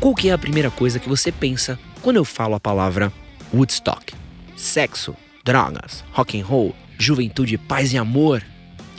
Qual 0.00 0.14
que 0.14 0.28
é 0.28 0.32
a 0.32 0.38
primeira 0.38 0.70
coisa 0.70 1.00
que 1.00 1.08
você 1.08 1.32
pensa 1.32 1.76
quando 2.00 2.18
eu 2.18 2.24
falo 2.24 2.54
a 2.54 2.60
palavra 2.60 3.12
Woodstock? 3.52 4.14
Sexo, 4.56 5.16
drogas, 5.44 6.04
rock 6.12 6.40
and 6.40 6.44
roll, 6.44 6.72
juventude, 6.96 7.58
paz 7.58 7.92
e 7.92 7.98
amor? 7.98 8.40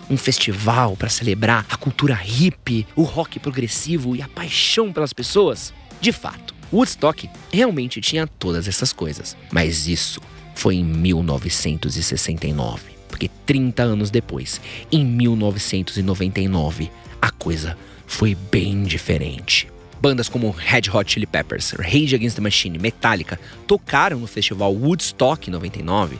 Um 0.09 0.17
festival 0.17 0.97
para 0.97 1.07
celebrar 1.07 1.65
a 1.69 1.77
cultura 1.77 2.13
hippie, 2.13 2.85
o 2.97 3.03
rock 3.03 3.39
progressivo 3.39 4.13
e 4.13 4.21
a 4.21 4.27
paixão 4.27 4.91
pelas 4.91 5.13
pessoas? 5.13 5.73
De 6.01 6.11
fato, 6.11 6.53
Woodstock 6.71 7.29
realmente 7.49 7.99
tinha 8.01 8.27
todas 8.27 8.67
essas 8.67 8.91
coisas. 8.91 9.37
Mas 9.53 9.87
isso 9.87 10.19
foi 10.53 10.75
em 10.75 10.83
1969. 10.83 12.91
Porque 13.07 13.31
30 13.45 13.83
anos 13.83 14.11
depois, 14.11 14.59
em 14.91 15.05
1999, 15.05 16.91
a 17.21 17.31
coisa 17.31 17.77
foi 18.05 18.35
bem 18.35 18.83
diferente. 18.83 19.69
Bandas 20.01 20.29
como 20.29 20.51
Red 20.51 20.83
Hot 20.93 21.11
Chili 21.11 21.25
Peppers, 21.25 21.71
Rage 21.71 22.15
Against 22.15 22.35
the 22.35 22.41
Machine, 22.41 22.79
Metallica 22.79 23.37
tocaram 23.67 24.19
no 24.19 24.27
festival 24.27 24.73
Woodstock 24.73 25.51
99, 25.51 26.17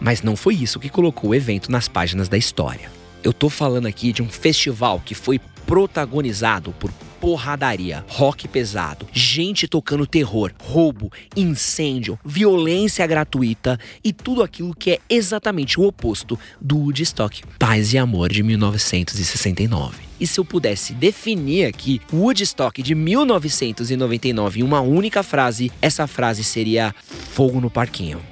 mas 0.00 0.22
não 0.22 0.34
foi 0.34 0.54
isso 0.54 0.80
que 0.80 0.88
colocou 0.88 1.30
o 1.30 1.34
evento 1.34 1.70
nas 1.70 1.86
páginas 1.86 2.28
da 2.28 2.36
história. 2.36 2.90
Eu 3.22 3.32
tô 3.32 3.48
falando 3.48 3.86
aqui 3.86 4.12
de 4.12 4.22
um 4.22 4.28
festival 4.28 5.00
que 5.04 5.14
foi 5.14 5.40
protagonizado 5.66 6.72
por 6.72 6.90
porradaria, 7.26 8.04
rock 8.06 8.46
pesado, 8.46 9.04
gente 9.12 9.66
tocando 9.66 10.06
terror, 10.06 10.52
roubo, 10.60 11.10
incêndio, 11.34 12.16
violência 12.24 13.04
gratuita 13.04 13.80
e 14.04 14.12
tudo 14.12 14.44
aquilo 14.44 14.72
que 14.72 14.92
é 14.92 15.00
exatamente 15.10 15.80
o 15.80 15.82
oposto 15.82 16.38
do 16.60 16.78
Woodstock, 16.78 17.42
paz 17.58 17.92
e 17.92 17.98
amor 17.98 18.28
de 18.28 18.44
1969. 18.44 19.96
E 20.20 20.24
se 20.24 20.38
eu 20.38 20.44
pudesse 20.44 20.92
definir 20.92 21.66
aqui 21.66 22.00
Woodstock 22.12 22.80
de 22.80 22.94
1999 22.94 24.60
em 24.60 24.62
uma 24.62 24.80
única 24.80 25.24
frase, 25.24 25.72
essa 25.82 26.06
frase 26.06 26.44
seria 26.44 26.94
fogo 27.32 27.60
no 27.60 27.68
parquinho. 27.68 28.22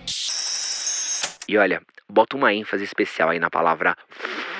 E 1.48 1.58
olha, 1.58 1.82
bota 2.08 2.36
uma 2.36 2.54
ênfase 2.54 2.84
especial 2.84 3.30
aí 3.30 3.40
na 3.40 3.50
palavra 3.50 3.96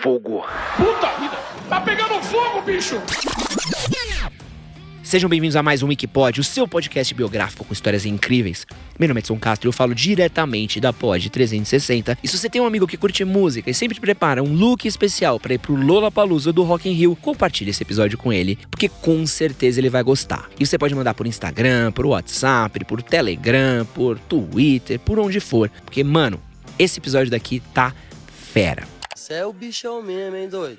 fogo. 0.03 0.45
Puta 0.77 1.07
vida! 1.21 1.39
Tá 1.69 1.81
pegando 1.81 2.21
fogo, 2.25 2.63
bicho! 2.63 3.01
Sejam 5.15 5.31
bem-vindos 5.31 5.55
a 5.55 5.63
mais 5.63 5.81
um 5.81 5.87
Wikipod, 5.87 6.41
o 6.41 6.43
seu 6.43 6.67
podcast 6.67 7.15
biográfico 7.15 7.65
com 7.65 7.73
histórias 7.73 8.05
incríveis. 8.05 8.67
Meu 8.99 9.07
nome 9.07 9.21
é 9.21 9.23
Edson 9.23 9.39
Castro 9.39 9.69
e 9.69 9.71
eu 9.71 9.73
falo 9.73 9.95
diretamente 9.95 10.81
da 10.81 10.93
Pod 10.93 11.31
360. 11.31 12.19
E 12.21 12.27
se 12.27 12.37
você 12.37 12.51
tem 12.51 12.61
um 12.61 12.67
amigo 12.67 12.85
que 12.85 12.97
curte 12.97 13.25
música 13.25 13.71
e 13.71 13.75
sempre 13.75 14.01
prepara 14.01 14.43
um 14.43 14.53
look 14.53 14.89
especial 14.89 15.39
para 15.39 15.55
ir 15.55 15.59
pro 15.61 15.77
Lollapalooza 15.77 16.53
do 16.53 16.65
Rock 16.65 16.89
in 16.89 16.95
Rio, 16.95 17.15
compartilhe 17.15 17.71
esse 17.71 17.81
episódio 17.81 18.19
com 18.19 18.33
ele, 18.33 18.59
porque 18.69 18.89
com 18.89 19.25
certeza 19.25 19.79
ele 19.79 19.89
vai 19.89 20.03
gostar. 20.03 20.51
E 20.59 20.67
você 20.67 20.77
pode 20.77 20.97
mandar 20.97 21.15
por 21.15 21.29
Instagram, 21.29 21.93
por 21.93 22.07
WhatsApp, 22.07 22.85
por 22.85 23.01
Telegram, 23.01 23.87
por 23.95 24.19
Twitter, 24.19 24.99
por 24.99 25.21
onde 25.21 25.39
for. 25.39 25.71
Porque, 25.85 26.03
mano, 26.03 26.43
esse 26.77 26.99
episódio 26.99 27.31
daqui 27.31 27.63
tá 27.73 27.95
fera. 28.53 28.83
Você 29.15 29.35
é 29.35 29.47
o 29.47 29.53
bichão 29.53 30.03
mesmo, 30.03 30.37
hein, 30.37 30.49
doido? 30.49 30.79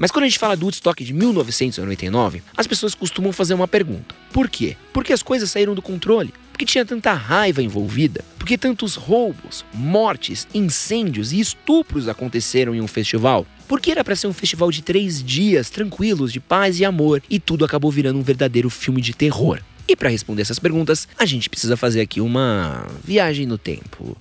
Mas 0.00 0.10
quando 0.10 0.24
a 0.24 0.28
gente 0.28 0.38
fala 0.38 0.56
do 0.56 0.64
Woodstock 0.64 1.04
de 1.04 1.12
1999, 1.12 2.42
as 2.56 2.66
pessoas 2.66 2.94
costumam 2.94 3.34
fazer 3.34 3.52
uma 3.52 3.68
pergunta: 3.68 4.14
por 4.32 4.48
quê? 4.48 4.74
Porque 4.94 5.12
as 5.12 5.22
coisas 5.22 5.50
saíram 5.50 5.74
do 5.74 5.82
controle? 5.82 6.32
Porque 6.50 6.64
tinha 6.64 6.86
tanta 6.86 7.12
raiva 7.12 7.62
envolvida? 7.62 8.24
Porque 8.38 8.56
tantos 8.56 8.94
roubos, 8.94 9.62
mortes, 9.74 10.48
incêndios 10.54 11.34
e 11.34 11.40
estupros 11.40 12.08
aconteceram 12.08 12.74
em 12.74 12.80
um 12.80 12.88
festival? 12.88 13.46
Porque 13.68 13.90
era 13.90 14.02
para 14.02 14.16
ser 14.16 14.26
um 14.26 14.32
festival 14.32 14.70
de 14.70 14.80
três 14.80 15.22
dias 15.22 15.68
tranquilos, 15.68 16.32
de 16.32 16.40
paz 16.40 16.80
e 16.80 16.84
amor, 16.84 17.22
e 17.28 17.38
tudo 17.38 17.66
acabou 17.66 17.90
virando 17.90 18.18
um 18.18 18.22
verdadeiro 18.22 18.70
filme 18.70 19.02
de 19.02 19.12
terror. 19.12 19.60
E 19.86 19.94
para 19.94 20.08
responder 20.08 20.42
essas 20.42 20.58
perguntas, 20.58 21.06
a 21.18 21.26
gente 21.26 21.50
precisa 21.50 21.76
fazer 21.76 22.00
aqui 22.00 22.22
uma 22.22 22.86
viagem 23.04 23.44
no 23.44 23.58
tempo. 23.58 24.16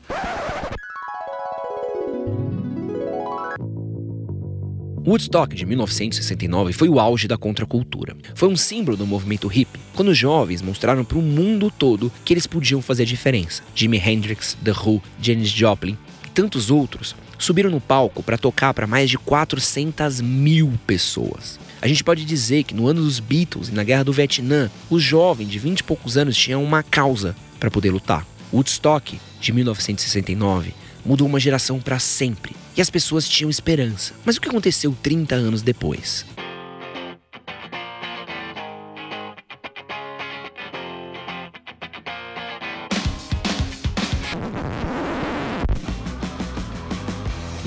Woodstock 5.10 5.56
de 5.56 5.66
1969 5.66 6.72
foi 6.72 6.88
o 6.88 7.00
auge 7.00 7.28
da 7.28 7.36
contracultura. 7.36 8.16
Foi 8.36 8.48
um 8.48 8.56
símbolo 8.56 8.96
do 8.96 9.08
movimento 9.08 9.48
hippie, 9.48 9.80
quando 9.96 10.10
os 10.10 10.18
jovens 10.20 10.62
mostraram 10.62 11.04
para 11.04 11.18
o 11.18 11.22
mundo 11.24 11.72
todo 11.72 12.12
que 12.24 12.32
eles 12.32 12.46
podiam 12.46 12.80
fazer 12.80 13.06
diferença. 13.06 13.64
Jimi 13.74 13.98
Hendrix, 13.98 14.56
The 14.64 14.72
Who, 14.72 15.02
Janis 15.20 15.50
Joplin 15.50 15.98
e 16.28 16.30
tantos 16.30 16.70
outros 16.70 17.16
subiram 17.40 17.72
no 17.72 17.82
palco 17.82 18.22
para 18.22 18.38
tocar 18.38 18.72
para 18.72 18.86
mais 18.86 19.10
de 19.10 19.18
400 19.18 20.22
mil 20.22 20.72
pessoas. 20.86 21.60
A 21.82 21.88
gente 21.88 22.04
pode 22.04 22.24
dizer 22.24 22.64
que 22.64 22.76
no 22.76 22.88
ano 22.88 23.02
dos 23.02 23.20
Beatles 23.20 23.70
e 23.70 23.72
na 23.72 23.84
Guerra 23.84 24.04
do 24.04 24.14
Vietnã, 24.14 24.70
os 24.92 25.02
jovens 25.02 25.50
de 25.50 25.58
20 25.58 25.80
e 25.80 25.84
poucos 25.86 26.18
anos 26.18 26.38
tinham 26.38 26.64
uma 26.64 26.84
causa 26.84 27.36
para 27.60 27.72
poder 27.72 27.90
lutar. 27.90 28.28
Woodstock 28.54 29.20
de 29.42 29.54
1969 29.54 30.72
mudou 31.06 31.28
uma 31.28 31.40
geração 31.40 31.80
para 31.80 32.00
sempre 32.00 32.56
e 32.76 32.82
as 32.82 32.90
pessoas 32.90 33.28
tinham 33.28 33.50
esperança. 33.50 34.14
Mas 34.26 34.38
o 34.38 34.42
que 34.42 34.48
aconteceu 34.48 34.96
30 35.02 35.36
anos 35.36 35.62
depois? 35.62 36.26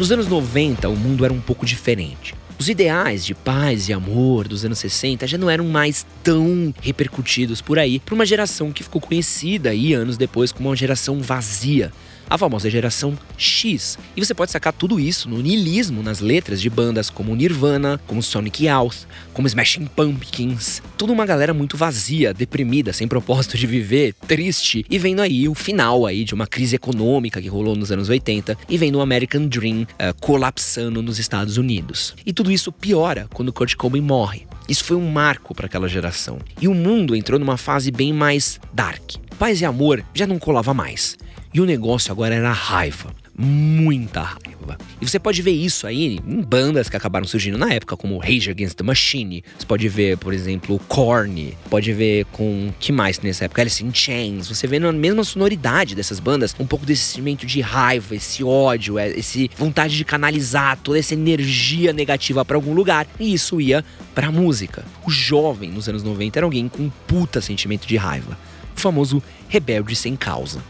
Nos 0.03 0.11
anos 0.11 0.27
90, 0.27 0.89
o 0.89 0.97
mundo 0.97 1.25
era 1.25 1.33
um 1.33 1.41
pouco 1.41 1.65
diferente. 1.65 2.35
Os 2.59 2.69
ideais 2.69 3.25
de 3.25 3.35
paz 3.35 3.89
e 3.89 3.93
amor 3.93 4.49
dos 4.49 4.65
anos 4.65 4.79
60 4.79 5.27
já 5.27 5.37
não 5.37 5.51
eram 5.51 5.65
mais 5.65 6.07
tão 6.25 6.73
repercutidos 6.81 7.61
por 7.61 7.79
aí 7.79 8.01
para 8.01 8.15
uma 8.15 8.27
geração 8.27 8.73
que 8.73 8.83
ficou 8.83 9.01
conhecida 9.01 9.71
aí 9.71 9.93
anos 9.93 10.17
depois 10.17 10.51
como 10.51 10.69
uma 10.69 10.77
geração 10.77 11.21
vazia, 11.21 11.93
a 12.33 12.39
famosa 12.39 12.71
geração 12.71 13.19
X. 13.37 13.99
E 14.17 14.25
você 14.25 14.33
pode 14.33 14.51
sacar 14.51 14.73
tudo 14.73 14.99
isso 14.99 15.29
no 15.29 15.43
niilismo 15.43 16.03
nas 16.03 16.21
letras 16.21 16.63
de 16.63 16.71
bandas 16.71 17.11
como 17.11 17.37
Nirvana, 17.37 18.01
como 18.07 18.23
Sonic 18.23 18.65
Youth, 18.65 19.07
como 19.35 19.47
Smashing 19.47 19.85
Pumpkins. 19.85 20.81
Tudo 20.97 21.13
uma 21.13 21.27
galera 21.27 21.53
muito 21.53 21.77
vazia, 21.77 22.33
deprimida, 22.33 22.91
sem 22.95 23.07
propósito 23.07 23.59
de 23.59 23.67
viver, 23.67 24.15
triste 24.27 24.83
e 24.89 24.99
vendo 24.99 25.21
aí 25.21 25.47
o 25.47 25.55
final 25.55 26.07
aí 26.07 26.25
de 26.25 26.33
uma 26.33 26.47
crise 26.47 26.77
econômica 26.77 27.43
que 27.43 27.49
rolou 27.49 27.77
nos 27.77 27.93
anos 27.93 28.09
80 28.09 28.57
e 28.67 28.79
vendo 28.79 28.97
o 28.97 29.03
American 29.03 29.47
Dream 29.47 29.83
uh, 29.83 30.19
colapsando 30.19 31.03
nos 31.03 31.19
Estados 31.19 31.59
Unidos. 31.59 32.15
E 32.25 32.33
tudo 32.33 32.51
isso 32.51 32.73
piora 32.73 33.29
quando 33.35 33.53
Kurt 33.53 33.75
Cobain 33.77 34.01
morre. 34.01 34.47
Isso 34.67 34.85
foi 34.85 34.97
um 34.97 35.11
marco 35.11 35.55
para 35.55 35.67
aquela 35.67 35.87
geração. 35.87 36.39
E 36.59 36.67
o 36.67 36.73
mundo 36.73 37.15
entrou 37.15 37.39
numa 37.39 37.59
fase 37.59 37.91
bem 37.91 38.11
mais 38.11 38.59
dark. 38.73 39.17
Paz 39.39 39.61
e 39.61 39.67
amor 39.67 40.03
já 40.15 40.27
não 40.27 40.39
colava 40.39 40.73
mais. 40.73 41.19
E 41.55 41.61
o 41.61 41.67
negócio 41.67 42.11
agora 42.11 42.35
era 42.35 42.51
raiva. 42.51 43.15
Muita 43.37 44.23
raiva. 44.23 44.79
E 45.01 45.07
você 45.07 45.19
pode 45.19 45.43
ver 45.43 45.51
isso 45.51 45.87
aí 45.87 46.19
em 46.27 46.41
bandas 46.41 46.89
que 46.89 46.97
acabaram 46.97 47.27
surgindo 47.27 47.59
na 47.59 47.73
época, 47.73 47.95
como 47.95 48.17
Rage 48.19 48.51
Against 48.51 48.77
the 48.77 48.83
Machine. 48.83 49.45
Você 49.59 49.67
pode 49.67 49.87
ver, 49.87 50.17
por 50.17 50.33
exemplo, 50.33 50.79
Korn. 50.89 51.55
Pode 51.69 51.93
ver 51.93 52.25
com. 52.27 52.73
que 52.81 52.91
mais 52.91 53.21
nessa 53.21 53.45
época? 53.45 53.61
Alice 53.61 53.85
in 53.85 53.93
Chains. 53.93 54.49
Você 54.49 54.67
vê 54.67 54.79
na 54.79 54.93
mesma 54.93 55.25
sonoridade 55.25 55.95
dessas 55.95 56.21
bandas 56.21 56.55
um 56.59 56.67
pouco 56.67 56.87
desse 56.87 57.03
sentimento 57.03 57.45
de 57.45 57.61
raiva, 57.61 58.15
esse 58.15 58.43
ódio, 58.43 58.99
é, 58.99 59.11
esse 59.11 59.51
vontade 59.57 59.97
de 59.97 60.05
canalizar 60.07 60.79
toda 60.79 60.99
essa 60.99 61.13
energia 61.13 61.93
negativa 61.93 62.45
para 62.47 62.57
algum 62.57 62.73
lugar. 62.73 63.07
E 63.21 63.35
isso 63.35 63.61
ia 63.61 63.85
pra 64.15 64.31
música. 64.31 64.85
O 65.07 65.11
jovem 65.11 65.71
nos 65.71 65.87
anos 65.87 66.03
90 66.03 66.39
era 66.39 66.47
alguém 66.47 66.67
com 66.67 66.85
um 66.85 66.91
puta 67.07 67.43
sentimento 67.43 67.87
de 67.87 67.97
raiva. 67.97 68.39
O 68.75 68.81
famoso 68.81 69.23
rebelde 69.49 69.95
sem 69.95 70.17
causa. 70.17 70.63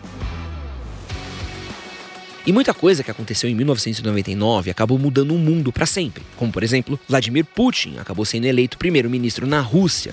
E 2.45 2.53
muita 2.53 2.75
coisa 2.75 3.05
que 3.05 3.11
aconteceu 3.11 3.49
em 3.49 3.55
1999 3.55 4.69
acabou 4.69 4.99
mudando 4.99 5.33
o 5.33 5.39
mundo 5.39 5.73
para 5.73 5.87
sempre, 5.87 6.25
como 6.37 6.51
por 6.51 6.65
exemplo, 6.65 6.99
Vladimir 7.09 7.45
Putin 7.45 7.99
acabou 7.99 8.25
sendo 8.25 8.47
eleito 8.47 8.77
primeiro-ministro 8.77 9.47
na 9.47 9.61
Rússia. 9.61 10.13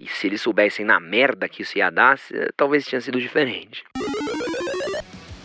E 0.00 0.08
se 0.08 0.26
eles 0.26 0.42
soubessem 0.42 0.84
na 0.84 0.98
merda 0.98 1.48
que 1.48 1.62
isso 1.62 1.78
ia 1.78 1.88
dar, 1.88 2.18
talvez 2.56 2.84
tinha 2.84 3.00
sido 3.00 3.20
diferente. 3.20 3.84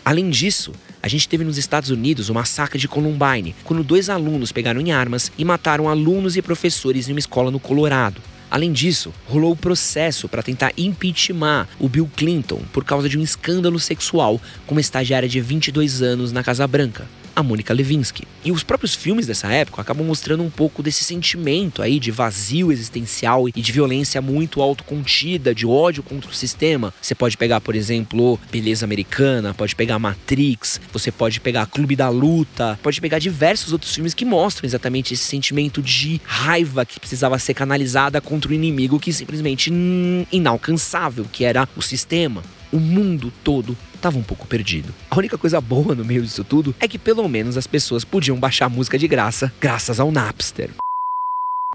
Além 0.04 0.28
disso, 0.28 0.72
a 1.00 1.06
gente 1.06 1.28
teve 1.28 1.44
nos 1.44 1.56
Estados 1.56 1.90
Unidos 1.90 2.28
o 2.28 2.34
massacre 2.34 2.80
de 2.80 2.88
Columbine, 2.88 3.54
quando 3.62 3.84
dois 3.84 4.10
alunos 4.10 4.50
pegaram 4.50 4.80
em 4.80 4.90
armas 4.90 5.30
e 5.38 5.44
mataram 5.44 5.88
alunos 5.88 6.36
e 6.36 6.42
professores 6.42 7.08
em 7.08 7.12
uma 7.12 7.20
escola 7.20 7.48
no 7.48 7.60
Colorado. 7.60 8.20
Além 8.50 8.72
disso, 8.72 9.12
rolou 9.26 9.52
o 9.52 9.56
processo 9.56 10.28
para 10.28 10.42
tentar 10.42 10.72
impeachment 10.76 11.66
o 11.78 11.88
Bill 11.88 12.08
Clinton 12.16 12.62
por 12.72 12.84
causa 12.84 13.08
de 13.08 13.18
um 13.18 13.22
escândalo 13.22 13.78
sexual 13.80 14.40
com 14.66 14.74
uma 14.74 14.80
estagiária 14.80 15.28
de 15.28 15.40
22 15.40 16.02
anos 16.02 16.32
na 16.32 16.42
Casa 16.42 16.66
Branca. 16.66 17.06
A 17.34 17.42
Mônica 17.42 17.72
Levinsky. 17.72 18.24
E 18.44 18.52
os 18.52 18.62
próprios 18.62 18.94
filmes 18.94 19.26
dessa 19.26 19.48
época 19.52 19.80
acabam 19.80 20.06
mostrando 20.06 20.42
um 20.42 20.50
pouco 20.50 20.82
desse 20.82 21.02
sentimento 21.02 21.82
aí 21.82 21.98
de 21.98 22.10
vazio 22.10 22.70
existencial 22.70 23.48
e 23.48 23.52
de 23.52 23.72
violência 23.72 24.20
muito 24.20 24.60
autocontida, 24.60 25.54
de 25.54 25.66
ódio 25.66 26.02
contra 26.02 26.30
o 26.30 26.34
sistema. 26.34 26.92
Você 27.00 27.14
pode 27.14 27.36
pegar, 27.36 27.60
por 27.60 27.74
exemplo, 27.74 28.38
Beleza 28.50 28.84
Americana, 28.84 29.54
pode 29.54 29.74
pegar 29.74 29.98
Matrix, 29.98 30.80
você 30.92 31.10
pode 31.10 31.40
pegar 31.40 31.66
Clube 31.66 31.96
da 31.96 32.08
Luta, 32.08 32.78
pode 32.82 33.00
pegar 33.00 33.18
diversos 33.18 33.72
outros 33.72 33.94
filmes 33.94 34.14
que 34.14 34.24
mostram 34.24 34.66
exatamente 34.66 35.14
esse 35.14 35.24
sentimento 35.24 35.82
de 35.82 36.20
raiva 36.24 36.84
que 36.84 37.00
precisava 37.00 37.38
ser 37.38 37.54
canalizada 37.54 38.20
contra 38.20 38.50
o 38.50 38.54
inimigo 38.54 39.00
que 39.00 39.12
simplesmente 39.12 39.72
hum, 39.72 40.26
inalcançável, 40.30 41.26
que 41.32 41.44
era 41.44 41.68
o 41.76 41.82
sistema. 41.82 42.42
O 42.72 42.78
mundo 42.78 43.32
todo 43.44 43.76
estava 44.04 44.18
um 44.18 44.22
pouco 44.22 44.46
perdido. 44.46 44.94
A 45.10 45.16
única 45.16 45.38
coisa 45.38 45.58
boa 45.62 45.94
no 45.94 46.04
meio 46.04 46.20
disso 46.20 46.44
tudo 46.44 46.74
é 46.78 46.86
que 46.86 46.98
pelo 46.98 47.26
menos 47.26 47.56
as 47.56 47.66
pessoas 47.66 48.04
podiam 48.04 48.38
baixar 48.38 48.68
música 48.68 48.98
de 48.98 49.08
graça 49.08 49.50
graças 49.58 49.98
ao 49.98 50.12
Napster. 50.12 50.70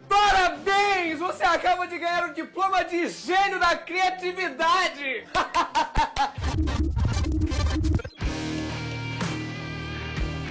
Parabéns! 0.08 1.18
Você 1.18 1.44
acaba 1.44 1.88
de 1.88 1.98
ganhar 1.98 2.30
o 2.30 2.34
diploma 2.36 2.84
de 2.84 3.10
gênio 3.10 3.60
da 3.60 3.76
criatividade! 3.76 5.24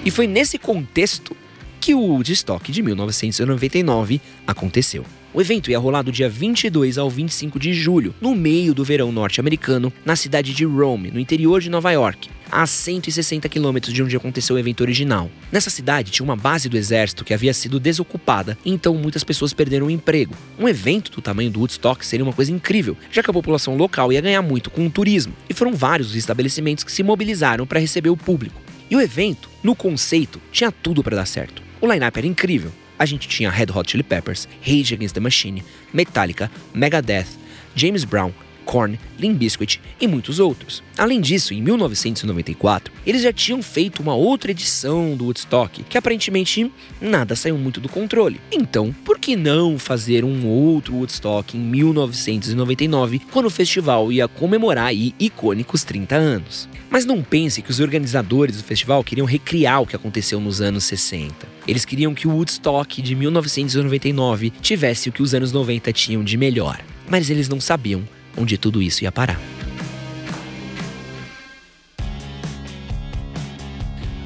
E 0.05 0.11
foi 0.11 0.27
nesse 0.27 0.59
contexto 0.59 1.37
que 1.79 1.93
o 1.93 2.01
Woodstock 2.01 2.73
de 2.73 2.83
1999 2.83 4.23
aconteceu. 4.47 5.05
O 5.39 5.41
evento 5.41 5.71
ia 5.71 5.79
rolar 5.79 6.03
do 6.03 6.11
dia 6.11 6.29
22 6.29 6.99
ao 6.99 7.09
25 7.09 7.61
de 7.61 7.73
julho, 7.73 8.13
no 8.21 8.35
meio 8.35 8.75
do 8.75 8.83
verão 8.83 9.13
norte-americano, 9.13 9.93
na 10.05 10.17
cidade 10.17 10.53
de 10.53 10.65
Rome, 10.65 11.13
no 11.13 11.21
interior 11.21 11.61
de 11.61 11.71
Nova 11.71 11.93
York, 11.93 12.29
a 12.51 12.67
160 12.67 13.49
quilômetros 13.49 13.95
de 13.95 14.03
onde 14.03 14.17
aconteceu 14.17 14.57
o 14.57 14.59
evento 14.59 14.81
original. 14.81 15.31
Nessa 15.53 15.71
cidade 15.71 16.11
tinha 16.11 16.25
uma 16.25 16.35
base 16.35 16.69
do 16.69 16.77
exército 16.77 17.25
que 17.25 17.33
havia 17.33 17.55
sido 17.55 17.79
desocupada, 17.79 18.59
então 18.67 18.97
muitas 18.97 19.23
pessoas 19.23 19.53
perderam 19.53 19.87
o 19.87 19.91
emprego. 19.93 20.35
Um 20.59 20.69
evento 20.69 21.13
do 21.13 21.23
tamanho 21.23 21.53
do 21.53 21.61
Woodstock 21.61 22.05
seria 22.05 22.25
uma 22.25 22.33
coisa 22.33 22.51
incrível, 22.51 22.97
já 23.09 23.23
que 23.23 23.31
a 23.31 23.33
população 23.33 23.77
local 23.77 24.13
ia 24.13 24.21
ganhar 24.21 24.43
muito 24.43 24.71
com 24.71 24.89
o 24.89 24.91
turismo, 24.91 25.35
e 25.49 25.55
foram 25.55 25.73
vários 25.73 26.09
os 26.09 26.17
estabelecimentos 26.17 26.83
que 26.83 26.91
se 26.91 27.05
mobilizaram 27.05 27.65
para 27.65 27.79
receber 27.79 28.11
o 28.11 28.17
público. 28.17 28.61
E 28.91 28.97
o 28.97 29.01
evento, 29.01 29.49
no 29.63 29.77
conceito, 29.77 30.41
tinha 30.51 30.73
tudo 30.73 31.01
para 31.01 31.15
dar 31.15 31.27
certo. 31.27 31.63
O 31.81 31.87
line-up 31.87 32.19
era 32.19 32.27
incrível. 32.27 32.73
A 32.99 33.07
gente 33.07 33.29
tinha 33.29 33.51
Red 33.51 33.71
Hot 33.73 33.89
Chili 33.91 34.03
Peppers, 34.03 34.49
Rage 34.67 34.95
Against 34.95 35.15
the 35.15 35.21
Machine, 35.21 35.63
Metallica, 35.95 36.51
Megadeth, 36.75 37.29
James 37.75 38.05
Brown, 38.05 38.35
Korn, 38.69 39.01
Limp 39.19 39.39
Bizkit 39.39 39.81
e 39.99 40.07
muitos 40.07 40.39
outros. 40.39 40.83
Além 40.99 41.23
disso, 41.23 41.55
em 41.55 41.63
1994, 41.63 42.93
eles 43.07 43.23
já 43.23 43.33
tinham 43.33 43.63
feito 43.63 44.03
uma 44.03 44.15
outra 44.15 44.51
edição 44.51 45.17
do 45.17 45.25
Woodstock, 45.25 45.83
que 45.85 45.97
aparentemente 45.97 46.71
nada 47.01 47.35
saiu 47.35 47.57
muito 47.57 47.81
do 47.81 47.89
controle. 47.89 48.39
Então, 48.53 48.95
por 49.07 49.19
que 49.19 49.37
não 49.37 49.79
fazer 49.79 50.23
um 50.23 50.47
outro 50.47 50.97
Woodstock 50.97 51.57
em 51.57 51.61
1999, 51.61 53.23
quando 53.33 53.47
o 53.47 53.51
festival 53.51 54.13
ia 54.13 54.29
comemorar 54.29 54.89
aí 54.89 55.15
icônicos 55.19 55.83
30 55.83 56.15
anos? 56.15 56.69
Mas 56.91 57.07
não 57.07 57.23
pense 57.23 57.63
que 57.63 57.71
os 57.71 57.81
organizadores 57.81 58.59
do 58.59 58.65
festival 58.65 59.03
queriam 59.03 59.27
recriar 59.27 59.81
o 59.81 59.87
que 59.87 59.97
aconteceu 59.97 60.39
nos 60.41 60.61
anos 60.61 60.85
60. 60.85 61.35
Eles 61.67 61.87
queriam 61.87 62.15
que 62.15 62.29
o 62.29 62.33
Woodstock 62.33 63.01
de 63.01 63.15
1999 63.15 64.51
tivesse 64.61 65.09
o 65.09 65.13
que 65.13 65.23
os 65.23 65.33
anos 65.33 65.53
90 65.53 65.91
tinham 65.95 66.23
de 66.23 66.37
melhor. 66.37 66.79
Mas 67.09 67.31
eles 67.31 67.49
não 67.49 67.61
sabiam 67.61 68.05
onde 68.39 68.57
tudo 68.57 68.81
isso 68.81 69.05
ia 69.05 69.13
parar. 69.13 69.41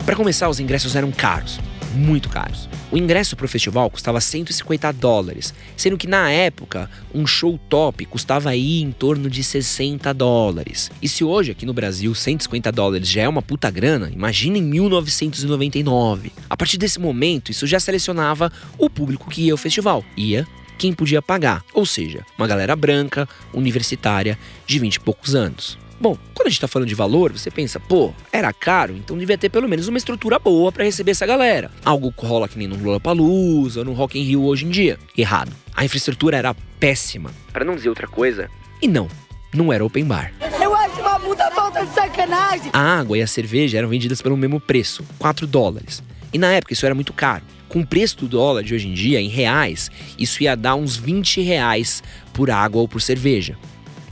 Para 0.04 0.16
começar, 0.16 0.48
os 0.48 0.60
ingressos 0.60 0.94
eram 0.94 1.10
caros, 1.10 1.58
muito 1.94 2.28
caros. 2.28 2.68
O 2.90 2.98
ingresso 2.98 3.34
para 3.36 3.46
o 3.46 3.48
festival 3.48 3.88
custava 3.88 4.20
150 4.20 4.92
dólares, 4.92 5.54
sendo 5.76 5.96
que 5.96 6.06
na 6.06 6.30
época 6.30 6.90
um 7.14 7.26
show 7.26 7.58
top 7.68 8.04
custava 8.04 8.50
aí 8.50 8.82
em 8.82 8.92
torno 8.92 9.30
de 9.30 9.42
60 9.42 10.12
dólares. 10.12 10.90
E 11.00 11.08
se 11.08 11.24
hoje 11.24 11.52
aqui 11.52 11.64
no 11.64 11.72
Brasil 11.72 12.14
150 12.14 12.70
dólares 12.70 13.08
já 13.08 13.22
é 13.22 13.28
uma 13.28 13.40
puta 13.40 13.70
grana, 13.70 14.10
imagina 14.12 14.58
em 14.58 14.62
1999. 14.62 16.32
A 16.50 16.56
partir 16.56 16.76
desse 16.76 17.00
momento, 17.00 17.50
isso 17.50 17.66
já 17.66 17.80
selecionava 17.80 18.52
o 18.76 18.90
público 18.90 19.30
que 19.30 19.46
ia 19.46 19.52
ao 19.52 19.56
festival. 19.56 20.04
Ia 20.14 20.46
quem 20.78 20.92
podia 20.92 21.22
pagar, 21.22 21.64
ou 21.72 21.86
seja, 21.86 22.24
uma 22.36 22.46
galera 22.46 22.74
branca, 22.74 23.28
universitária, 23.52 24.38
de 24.66 24.78
20 24.78 24.94
e 24.94 25.00
poucos 25.00 25.34
anos. 25.34 25.78
Bom, 26.00 26.18
quando 26.34 26.48
a 26.48 26.50
gente 26.50 26.60
tá 26.60 26.66
falando 26.66 26.88
de 26.88 26.96
valor, 26.96 27.30
você 27.30 27.48
pensa, 27.48 27.78
pô, 27.78 28.12
era 28.32 28.52
caro, 28.52 28.96
então 28.96 29.16
devia 29.16 29.38
ter 29.38 29.48
pelo 29.48 29.68
menos 29.68 29.86
uma 29.86 29.98
estrutura 29.98 30.36
boa 30.36 30.72
para 30.72 30.82
receber 30.82 31.12
essa 31.12 31.24
galera. 31.24 31.70
Algo 31.84 32.12
que 32.12 32.26
rola 32.26 32.48
que 32.48 32.58
nem 32.58 32.66
no 32.66 32.76
Lollapalooza 32.76 33.80
ou 33.80 33.84
no 33.84 33.92
Rock 33.92 34.18
in 34.18 34.24
Rio 34.24 34.42
hoje 34.42 34.66
em 34.66 34.70
dia. 34.70 34.98
Errado. 35.16 35.52
A 35.76 35.84
infraestrutura 35.84 36.36
era 36.36 36.56
péssima, 36.80 37.30
para 37.52 37.64
não 37.64 37.76
dizer 37.76 37.88
outra 37.88 38.08
coisa. 38.08 38.50
E 38.82 38.88
não, 38.88 39.06
não 39.54 39.72
era 39.72 39.84
open 39.84 40.04
bar. 40.04 40.32
Eu 40.60 40.74
acho 40.74 41.00
uma 41.00 41.20
puta 41.20 41.48
falta 41.52 41.86
de 41.86 41.94
sacanagem. 41.94 42.70
A 42.72 42.98
água 42.98 43.16
e 43.16 43.22
a 43.22 43.26
cerveja 43.28 43.78
eram 43.78 43.88
vendidas 43.88 44.20
pelo 44.20 44.36
mesmo 44.36 44.58
preço, 44.58 45.04
4 45.20 45.46
dólares. 45.46 46.02
E 46.32 46.38
na 46.38 46.52
época 46.52 46.72
isso 46.72 46.84
era 46.84 46.96
muito 46.96 47.12
caro. 47.12 47.44
Com 47.72 47.80
o 47.80 47.86
preço 47.86 48.18
do 48.18 48.28
dólar 48.28 48.62
de 48.62 48.74
hoje 48.74 48.86
em 48.86 48.92
dia, 48.92 49.18
em 49.18 49.30
reais, 49.30 49.90
isso 50.18 50.42
ia 50.42 50.54
dar 50.54 50.74
uns 50.74 50.94
20 50.94 51.40
reais 51.40 52.02
por 52.34 52.50
água 52.50 52.82
ou 52.82 52.86
por 52.86 53.00
cerveja. 53.00 53.56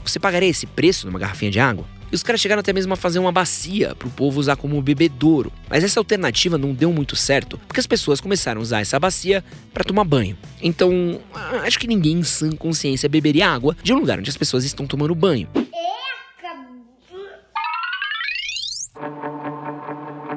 Você 0.03 0.17
pagaria 0.17 0.49
esse 0.49 0.65
preço 0.65 1.05
numa 1.05 1.19
garrafinha 1.19 1.51
de 1.51 1.59
água? 1.59 1.85
E 2.11 2.15
os 2.15 2.23
caras 2.23 2.41
chegaram 2.41 2.61
até 2.61 2.73
mesmo 2.73 2.91
a 2.91 2.97
fazer 2.97 3.19
uma 3.19 3.31
bacia 3.31 3.93
para 3.93 4.07
o 4.07 4.11
povo 4.11 4.39
usar 4.39 4.55
como 4.55 4.81
bebedouro. 4.81 5.53
Mas 5.69 5.83
essa 5.83 5.99
alternativa 5.99 6.57
não 6.57 6.73
deu 6.73 6.91
muito 6.91 7.15
certo, 7.15 7.59
porque 7.67 7.79
as 7.79 7.85
pessoas 7.85 8.19
começaram 8.19 8.59
a 8.59 8.63
usar 8.63 8.81
essa 8.81 8.99
bacia 8.99 9.43
para 9.71 9.83
tomar 9.83 10.05
banho. 10.05 10.35
Então, 10.59 11.21
acho 11.63 11.77
que 11.77 11.87
ninguém 11.87 12.17
em 12.17 12.23
sã 12.23 12.49
consciência 12.49 13.07
beberia 13.07 13.47
água 13.47 13.77
de 13.83 13.93
um 13.93 13.99
lugar 13.99 14.17
onde 14.17 14.29
as 14.31 14.37
pessoas 14.37 14.65
estão 14.65 14.87
tomando 14.87 15.13
banho. 15.13 15.47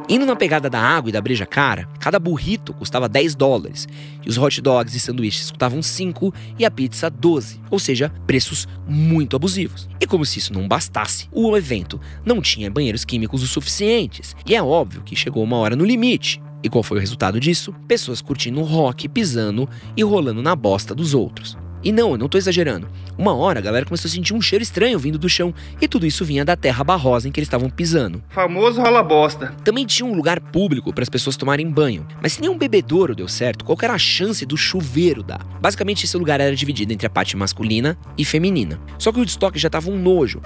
Indo 0.06 0.27
na 0.27 0.37
pegada 0.37 0.69
da 0.69 0.79
água 0.79 1.09
e 1.09 1.12
da 1.12 1.21
breja 1.21 1.47
cara, 1.47 1.89
cada 1.99 2.19
burrito 2.19 2.75
custava 2.75 3.09
10 3.09 3.35
dólares, 3.35 3.89
e 4.23 4.29
os 4.29 4.37
hot 4.37 4.61
dogs 4.61 4.95
e 4.95 5.01
sanduíches 5.01 5.51
custavam 5.51 5.81
5 5.81 6.33
e 6.59 6.65
a 6.65 6.71
pizza 6.71 7.09
12, 7.09 7.59
ou 7.71 7.79
seja, 7.79 8.12
preços 8.27 8.69
muito 8.87 9.35
abusivos. 9.35 9.89
E 9.99 10.06
como 10.06 10.27
se 10.27 10.39
isso 10.39 10.53
não 10.53 10.69
bastasse, 10.69 11.27
o 11.33 11.56
evento 11.56 11.99
não 12.23 12.43
tinha 12.43 12.71
banheiros 12.71 13.03
químicos 13.03 13.43
o 13.43 13.47
suficientes, 13.47 14.37
e 14.47 14.55
é 14.55 14.62
óbvio 14.62 15.03
que 15.03 15.17
chegou 15.17 15.43
uma 15.43 15.56
hora 15.56 15.75
no 15.75 15.87
limite. 15.87 16.41
E 16.62 16.69
qual 16.69 16.83
foi 16.83 16.99
o 16.99 17.01
resultado 17.01 17.41
disso? 17.41 17.75
Pessoas 17.89 18.21
curtindo 18.21 18.61
rock, 18.62 19.09
pisando 19.09 19.69
e 19.97 20.03
rolando 20.03 20.43
na 20.43 20.55
bosta 20.55 20.95
dos 20.95 21.15
outros. 21.15 21.56
E 21.85 21.93
não, 21.93 22.13
eu 22.13 22.19
não 22.19 22.29
tô 22.29 22.39
exagerando. 22.39 22.89
Uma 23.19 23.35
hora 23.35 23.59
a 23.59 23.63
galera 23.63 23.85
começou 23.85 24.09
a 24.09 24.11
sentir 24.11 24.33
um 24.35 24.41
cheiro 24.41 24.63
estranho 24.63 24.99
vindo 24.99 25.19
do 25.19 25.29
chão 25.29 25.55
e 25.81 25.87
tudo 25.87 26.07
isso 26.07 26.25
vinha 26.25 26.45
da 26.45 26.57
terra 26.57 26.83
barrosa 26.83 27.29
em 27.29 27.33
que 27.33 27.39
eles 27.39 27.47
estavam 27.47 27.69
pisando. 27.69 28.23
Famoso 28.31 28.81
rola 28.81 29.03
bosta. 29.03 29.55
Também 29.63 29.85
tinha 29.85 30.09
um 30.09 30.15
lugar 30.15 30.41
público 30.41 30.93
para 30.93 31.03
as 31.03 31.09
pessoas 31.09 31.37
tomarem 31.37 31.71
banho. 31.71 32.07
Mas 32.23 32.33
se 32.33 32.41
nenhum 32.41 32.57
bebedouro 32.57 33.15
deu 33.15 33.29
certo, 33.29 33.65
qual 33.65 33.79
era 33.83 33.93
a 33.93 33.99
chance 33.99 34.45
do 34.47 34.57
chuveiro 34.57 35.23
dar? 35.23 35.45
Basicamente 35.61 36.05
esse 36.05 36.17
lugar 36.17 36.41
era 36.41 36.57
dividido 36.57 36.93
entre 36.93 37.07
a 37.07 37.11
parte 37.11 37.37
masculina 37.37 37.99
e 38.17 38.25
feminina. 38.25 38.81
Só 38.99 39.13
que 39.13 39.19
o 39.19 39.20
Woodstock 39.20 39.58
já 39.58 39.69
tava 39.69 39.91
um 39.91 39.99
nojo. 39.99 40.41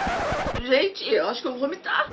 Gente, 0.66 1.04
eu 1.08 1.28
acho 1.28 1.40
que 1.40 1.48
eu 1.48 1.52
vou 1.52 1.60
vomitar. 1.60 2.08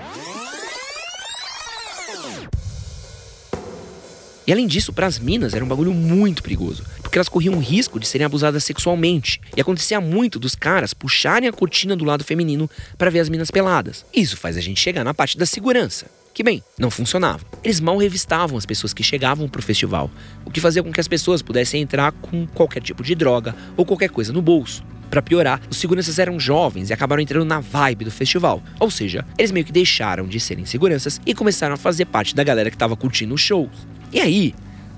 E 4.48 4.52
além 4.52 4.68
disso, 4.68 4.94
para 4.94 5.08
as 5.08 5.18
minas 5.18 5.54
era 5.54 5.66
um 5.66 5.68
bagulho 5.68 5.94
muito 5.94 6.44
perigoso, 6.44 6.84
porque 7.02 7.18
elas 7.18 7.30
corriam 7.30 7.56
o 7.56 7.60
risco 7.60 8.00
de 8.00 8.08
serem 8.08 8.26
abusadas 8.26 8.64
sexualmente. 8.64 9.42
E 9.58 9.62
acontecia 9.62 10.00
muito 10.00 10.40
dos 10.40 10.56
caras 10.56 10.94
puxarem 10.94 11.50
a 11.50 11.54
cortina 11.54 11.96
do 11.96 12.06
lado 12.06 12.24
feminino 12.24 12.70
para 12.98 13.10
ver 13.10 13.20
as 13.20 13.30
minas 13.30 13.50
peladas. 13.50 14.06
Isso 14.14 14.38
faz 14.38 14.56
a 14.56 14.62
gente 14.62 14.80
chegar 14.80 15.04
na 15.04 15.14
parte 15.14 15.38
da 15.38 15.46
segurança. 15.46 16.06
Que 16.34 16.44
bem, 16.44 16.62
não 16.78 16.92
funcionava. 16.92 17.46
Eles 17.64 17.80
mal 17.80 17.98
revistavam 17.98 18.58
as 18.58 18.66
pessoas 18.66 18.94
que 18.94 19.02
chegavam 19.02 19.48
pro 19.48 19.64
festival, 19.64 20.12
o 20.44 20.52
que 20.52 20.60
fazia 20.60 20.84
com 20.84 20.92
que 20.92 21.00
as 21.00 21.08
pessoas 21.08 21.42
pudessem 21.42 21.82
entrar 21.82 22.12
com 22.12 22.46
qualquer 22.46 22.84
tipo 22.84 23.02
de 23.02 23.16
droga 23.16 23.56
ou 23.78 23.86
qualquer 23.86 24.10
coisa 24.10 24.34
no 24.34 24.42
bolso. 24.42 24.84
Para 25.10 25.22
piorar, 25.22 25.62
os 25.70 25.78
seguranças 25.78 26.20
eram 26.20 26.38
jovens 26.38 26.90
e 26.90 26.94
acabaram 26.94 27.24
entrando 27.24 27.46
na 27.46 27.62
vibe 27.62 28.04
do 28.04 28.12
festival. 28.12 28.62
Ou 28.80 28.92
seja, 28.92 29.26
eles 29.38 29.52
meio 29.52 29.66
que 29.66 29.72
deixaram 29.72 30.28
de 30.28 30.40
serem 30.40 30.66
seguranças 30.66 31.22
e 31.26 31.34
começaram 31.34 31.76
a 31.76 31.78
fazer 31.78 32.06
parte 32.06 32.36
da 32.36 32.44
galera 32.44 32.70
que 32.70 32.76
estava 32.76 32.98
curtindo 32.98 33.34
os 33.34 33.40
shows. 33.40 33.72
E 34.12 34.20
aí, 34.20 34.54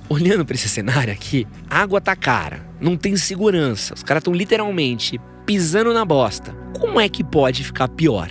olhando 0.09 0.45
para 0.45 0.55
esse 0.55 0.69
cenário 0.69 1.11
aqui, 1.11 1.47
a 1.69 1.81
água 1.81 1.99
tá 1.99 2.15
cara, 2.15 2.65
não 2.79 2.95
tem 2.95 3.15
segurança, 3.17 3.93
os 3.93 4.03
caras 4.03 4.21
estão 4.21 4.33
literalmente 4.33 5.19
pisando 5.45 5.93
na 5.93 6.05
bosta. 6.05 6.53
Como 6.79 6.99
é 6.99 7.09
que 7.09 7.23
pode 7.23 7.63
ficar 7.63 7.87
pior? 7.87 8.29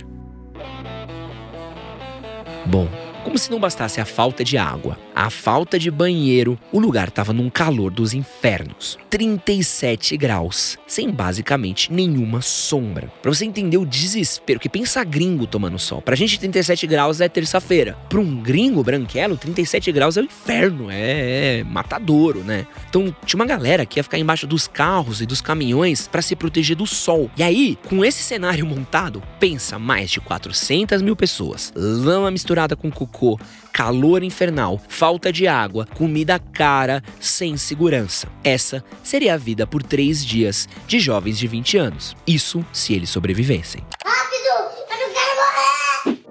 Bom, 2.65 2.87
como 3.23 3.37
se 3.37 3.49
não 3.49 3.59
bastasse 3.59 3.99
a 3.99 4.05
falta 4.05 4.43
de 4.43 4.57
água, 4.57 4.97
a 5.17 5.31
falta 5.31 5.79
de 5.79 5.89
banheiro, 5.89 6.59
o 6.71 6.79
lugar 6.79 7.07
estava 7.07 7.33
num 7.33 7.49
calor 7.49 7.89
dos 7.89 8.13
infernos. 8.13 8.99
37 9.09 10.15
graus, 10.15 10.77
sem 10.85 11.09
basicamente 11.09 11.91
nenhuma 11.91 12.39
sombra. 12.39 13.11
Para 13.19 13.33
você 13.33 13.43
entender 13.43 13.77
o 13.77 13.85
desespero, 13.85 14.59
que 14.59 14.69
pensa 14.69 15.03
gringo 15.03 15.47
tomando 15.47 15.79
sol. 15.79 16.03
Pra 16.03 16.15
gente 16.15 16.39
37 16.39 16.85
graus 16.85 17.19
é 17.19 17.27
terça-feira. 17.27 17.97
Para 18.07 18.19
um 18.19 18.35
gringo 18.43 18.83
branquelo, 18.83 19.35
37 19.35 19.91
graus 19.91 20.17
é 20.17 20.21
o 20.21 20.25
inferno, 20.25 20.91
é, 20.91 21.61
é 21.61 21.63
matadouro, 21.63 22.43
né? 22.43 22.67
Então 22.87 23.13
tinha 23.25 23.39
uma 23.39 23.45
galera 23.47 23.87
que 23.87 23.97
ia 23.97 24.03
ficar 24.03 24.19
embaixo 24.19 24.45
dos 24.45 24.67
carros 24.67 25.19
e 25.19 25.25
dos 25.25 25.41
caminhões 25.41 26.07
para 26.07 26.21
se 26.21 26.35
proteger 26.35 26.77
do 26.77 26.85
sol. 26.85 27.31
E 27.35 27.41
aí, 27.41 27.75
com 27.89 28.05
esse 28.05 28.21
cenário 28.21 28.67
montado, 28.67 29.23
pensa 29.39 29.79
mais 29.79 30.11
de 30.11 30.21
400 30.21 31.01
mil 31.01 31.15
pessoas, 31.15 31.73
lama 31.75 32.29
misturada 32.29 32.75
com 32.75 32.91
cocô, 32.91 33.39
calor 33.77 34.23
infernal, 34.23 34.81
falta 34.89 35.31
de 35.31 35.47
água, 35.47 35.85
comida 35.93 36.39
cara, 36.39 37.03
sem 37.19 37.55
segurança. 37.55 38.27
Essa 38.43 38.83
seria 39.03 39.35
a 39.35 39.37
vida 39.37 39.67
por 39.67 39.83
três 39.83 40.25
dias 40.25 40.67
de 40.87 40.99
jovens 40.99 41.37
de 41.37 41.45
20 41.45 41.77
anos. 41.77 42.17
Isso 42.25 42.65
se 42.73 42.95
eles 42.95 43.11
sobrevivessem. 43.11 43.85
Rápido! 44.03 44.73
Eu 44.89 44.97
não 44.97 45.13
quero 45.13 46.15
morrer! 46.15 46.25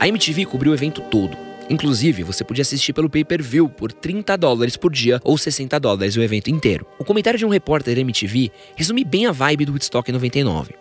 A 0.00 0.08
MTV 0.08 0.46
cobriu 0.46 0.72
o 0.72 0.74
evento 0.74 1.00
todo. 1.02 1.38
Inclusive, 1.70 2.24
você 2.24 2.42
podia 2.42 2.62
assistir 2.62 2.92
pelo 2.92 3.08
pay-per-view 3.08 3.68
por 3.68 3.92
30 3.92 4.36
dólares 4.36 4.76
por 4.76 4.90
dia 4.90 5.20
ou 5.22 5.38
60 5.38 5.78
dólares 5.78 6.16
o 6.16 6.22
evento 6.22 6.50
inteiro. 6.50 6.84
O 6.98 7.04
comentário 7.04 7.38
de 7.38 7.46
um 7.46 7.50
repórter 7.50 7.94
da 7.94 8.00
MTV 8.00 8.50
resume 8.74 9.04
bem 9.04 9.26
a 9.26 9.30
vibe 9.30 9.66
do 9.66 9.70
Woodstock 9.70 10.10
99. 10.10 10.74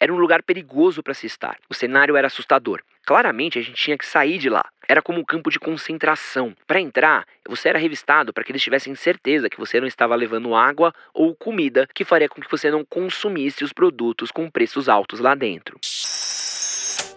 Era 0.00 0.12
um 0.12 0.18
lugar 0.18 0.42
perigoso 0.42 1.00
para 1.00 1.14
se 1.14 1.26
estar. 1.26 1.58
O 1.70 1.74
cenário 1.74 2.16
era 2.16 2.26
assustador. 2.26 2.82
Claramente 3.06 3.58
a 3.58 3.62
gente 3.62 3.74
tinha 3.74 3.98
que 3.98 4.06
sair 4.06 4.38
de 4.38 4.48
lá. 4.48 4.64
Era 4.88 5.02
como 5.02 5.18
um 5.20 5.24
campo 5.24 5.50
de 5.50 5.58
concentração. 5.58 6.54
Para 6.66 6.80
entrar, 6.80 7.26
você 7.46 7.68
era 7.68 7.78
revistado 7.78 8.32
para 8.32 8.44
que 8.44 8.52
eles 8.52 8.62
tivessem 8.62 8.94
certeza 8.94 9.48
que 9.48 9.58
você 9.58 9.80
não 9.80 9.86
estava 9.86 10.14
levando 10.14 10.54
água 10.54 10.92
ou 11.12 11.34
comida 11.34 11.86
que 11.94 12.04
faria 12.04 12.28
com 12.28 12.40
que 12.40 12.50
você 12.50 12.70
não 12.70 12.84
consumisse 12.84 13.64
os 13.64 13.72
produtos 13.72 14.30
com 14.30 14.50
preços 14.50 14.88
altos 14.88 15.20
lá 15.20 15.34
dentro. 15.34 15.78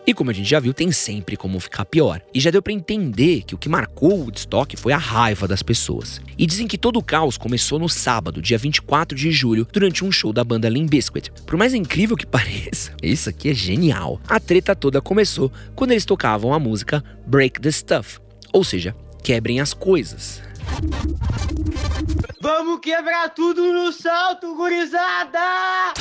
E 0.08 0.14
como 0.14 0.32
a 0.32 0.34
gente 0.34 0.50
já 0.50 0.58
viu, 0.58 0.74
tem 0.74 0.90
sempre 0.90 1.36
como 1.36 1.60
ficar 1.60 1.84
pior. 1.84 2.22
E 2.34 2.40
já 2.40 2.50
deu 2.50 2.62
para 2.62 2.72
entender 2.72 3.44
que 3.44 3.54
o 3.54 3.58
que 3.58 3.68
marcou 3.68 4.14
o 4.14 4.22
Woodstock 4.22 4.78
foi 4.78 4.94
a 4.94 4.98
raiva 4.98 5.46
das 5.50 5.62
pessoas. 5.62 6.22
E 6.38 6.46
dizem 6.46 6.66
que 6.66 6.78
todo 6.78 6.98
o 6.98 7.04
caos 7.04 7.38
começou 7.38 7.78
no 7.78 7.90
sábado, 7.90 8.42
dia 8.42 8.58
24 8.58 9.18
de 9.18 9.30
julho, 9.34 9.68
durante 9.70 10.06
um 10.06 10.12
show 10.12 10.32
da 10.32 10.46
banda 10.46 10.70
Limp 10.70 10.90
Bizkit. 10.90 11.30
Por 11.46 11.58
mais 11.58 11.74
incrível 11.74 12.16
que 12.16 12.24
pareça, 12.26 12.94
isso 13.04 13.28
aqui 13.28 13.50
é 13.50 13.54
genial. 13.54 14.22
A 14.30 14.40
treta 14.40 14.74
toda 14.74 15.02
começou 15.02 15.52
quando 15.76 15.92
eles 15.92 16.06
tocavam 16.06 16.54
a 16.54 16.60
música 16.60 17.04
Break 17.26 17.60
the 17.60 17.70
Stuff, 17.70 18.20
ou 18.54 18.64
seja, 18.64 18.96
quebrem 19.22 19.60
as 19.60 19.74
coisas. 19.74 20.42
Vamos 22.42 22.80
quebrar 22.80 23.34
tudo 23.34 23.74
no 23.74 23.92
salto, 23.92 24.56
gurizada! 24.56 25.94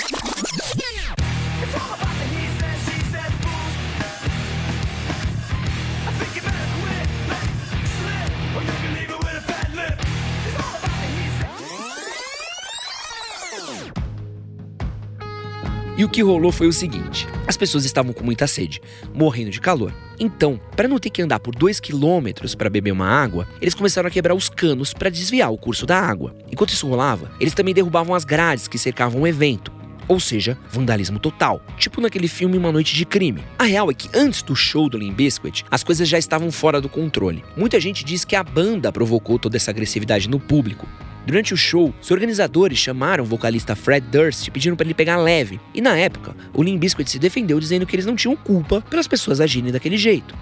E 15.96 16.04
o 16.04 16.08
que 16.08 16.22
rolou 16.22 16.52
foi 16.52 16.66
o 16.66 16.72
seguinte: 16.72 17.26
as 17.46 17.56
pessoas 17.56 17.84
estavam 17.84 18.12
com 18.12 18.22
muita 18.22 18.46
sede, 18.46 18.80
morrendo 19.14 19.50
de 19.50 19.60
calor. 19.60 19.94
Então, 20.18 20.60
para 20.74 20.88
não 20.88 20.98
ter 20.98 21.10
que 21.10 21.22
andar 21.22 21.40
por 21.40 21.54
2 21.54 21.80
quilômetros 21.80 22.54
para 22.54 22.70
beber 22.70 22.92
uma 22.92 23.06
água, 23.06 23.46
eles 23.60 23.74
começaram 23.74 24.08
a 24.08 24.10
quebrar 24.10 24.34
os 24.34 24.48
canos 24.48 24.92
para 24.92 25.10
desviar 25.10 25.52
o 25.52 25.58
curso 25.58 25.86
da 25.86 25.98
água. 25.98 26.34
Enquanto 26.50 26.70
isso 26.70 26.88
rolava, 26.88 27.30
eles 27.40 27.54
também 27.54 27.74
derrubavam 27.74 28.14
as 28.14 28.24
grades 28.24 28.68
que 28.68 28.78
cercavam 28.78 29.22
o 29.22 29.26
evento. 29.26 29.72
Ou 30.08 30.20
seja, 30.20 30.56
vandalismo 30.70 31.18
total, 31.18 31.60
tipo 31.76 32.00
naquele 32.00 32.28
filme 32.28 32.56
Uma 32.56 32.70
Noite 32.70 32.94
de 32.94 33.04
Crime. 33.04 33.42
A 33.58 33.64
real 33.64 33.90
é 33.90 33.94
que 33.94 34.08
antes 34.14 34.40
do 34.40 34.54
show 34.54 34.88
do 34.88 34.96
Limp 34.96 35.16
Bizkit, 35.16 35.64
as 35.68 35.82
coisas 35.82 36.08
já 36.08 36.16
estavam 36.16 36.52
fora 36.52 36.80
do 36.80 36.88
controle. 36.88 37.44
Muita 37.56 37.80
gente 37.80 38.04
diz 38.04 38.24
que 38.24 38.36
a 38.36 38.44
banda 38.44 38.92
provocou 38.92 39.38
toda 39.38 39.56
essa 39.56 39.72
agressividade 39.72 40.28
no 40.28 40.38
público, 40.38 40.86
Durante 41.26 41.52
o 41.52 41.56
show, 41.56 41.92
os 42.00 42.11
organizadores 42.12 42.78
chamaram 42.78 43.25
o 43.25 43.26
vocalista 43.26 43.75
Fred 43.75 44.06
Durst 44.06 44.49
pedindo 44.50 44.76
para 44.76 44.87
ele 44.87 44.95
pegar 44.95 45.16
leve. 45.16 45.59
E 45.75 45.80
na 45.80 45.99
época, 45.99 46.37
o 46.54 46.62
Limp 46.62 46.78
Bizkit 46.80 47.11
se 47.11 47.18
defendeu 47.18 47.59
dizendo 47.59 47.85
que 47.85 47.97
eles 47.97 48.06
não 48.06 48.14
tinham 48.14 48.37
culpa 48.37 48.80
pelas 48.88 49.09
pessoas 49.09 49.40
agirem 49.40 49.73
daquele 49.73 49.97
jeito. 49.97 50.37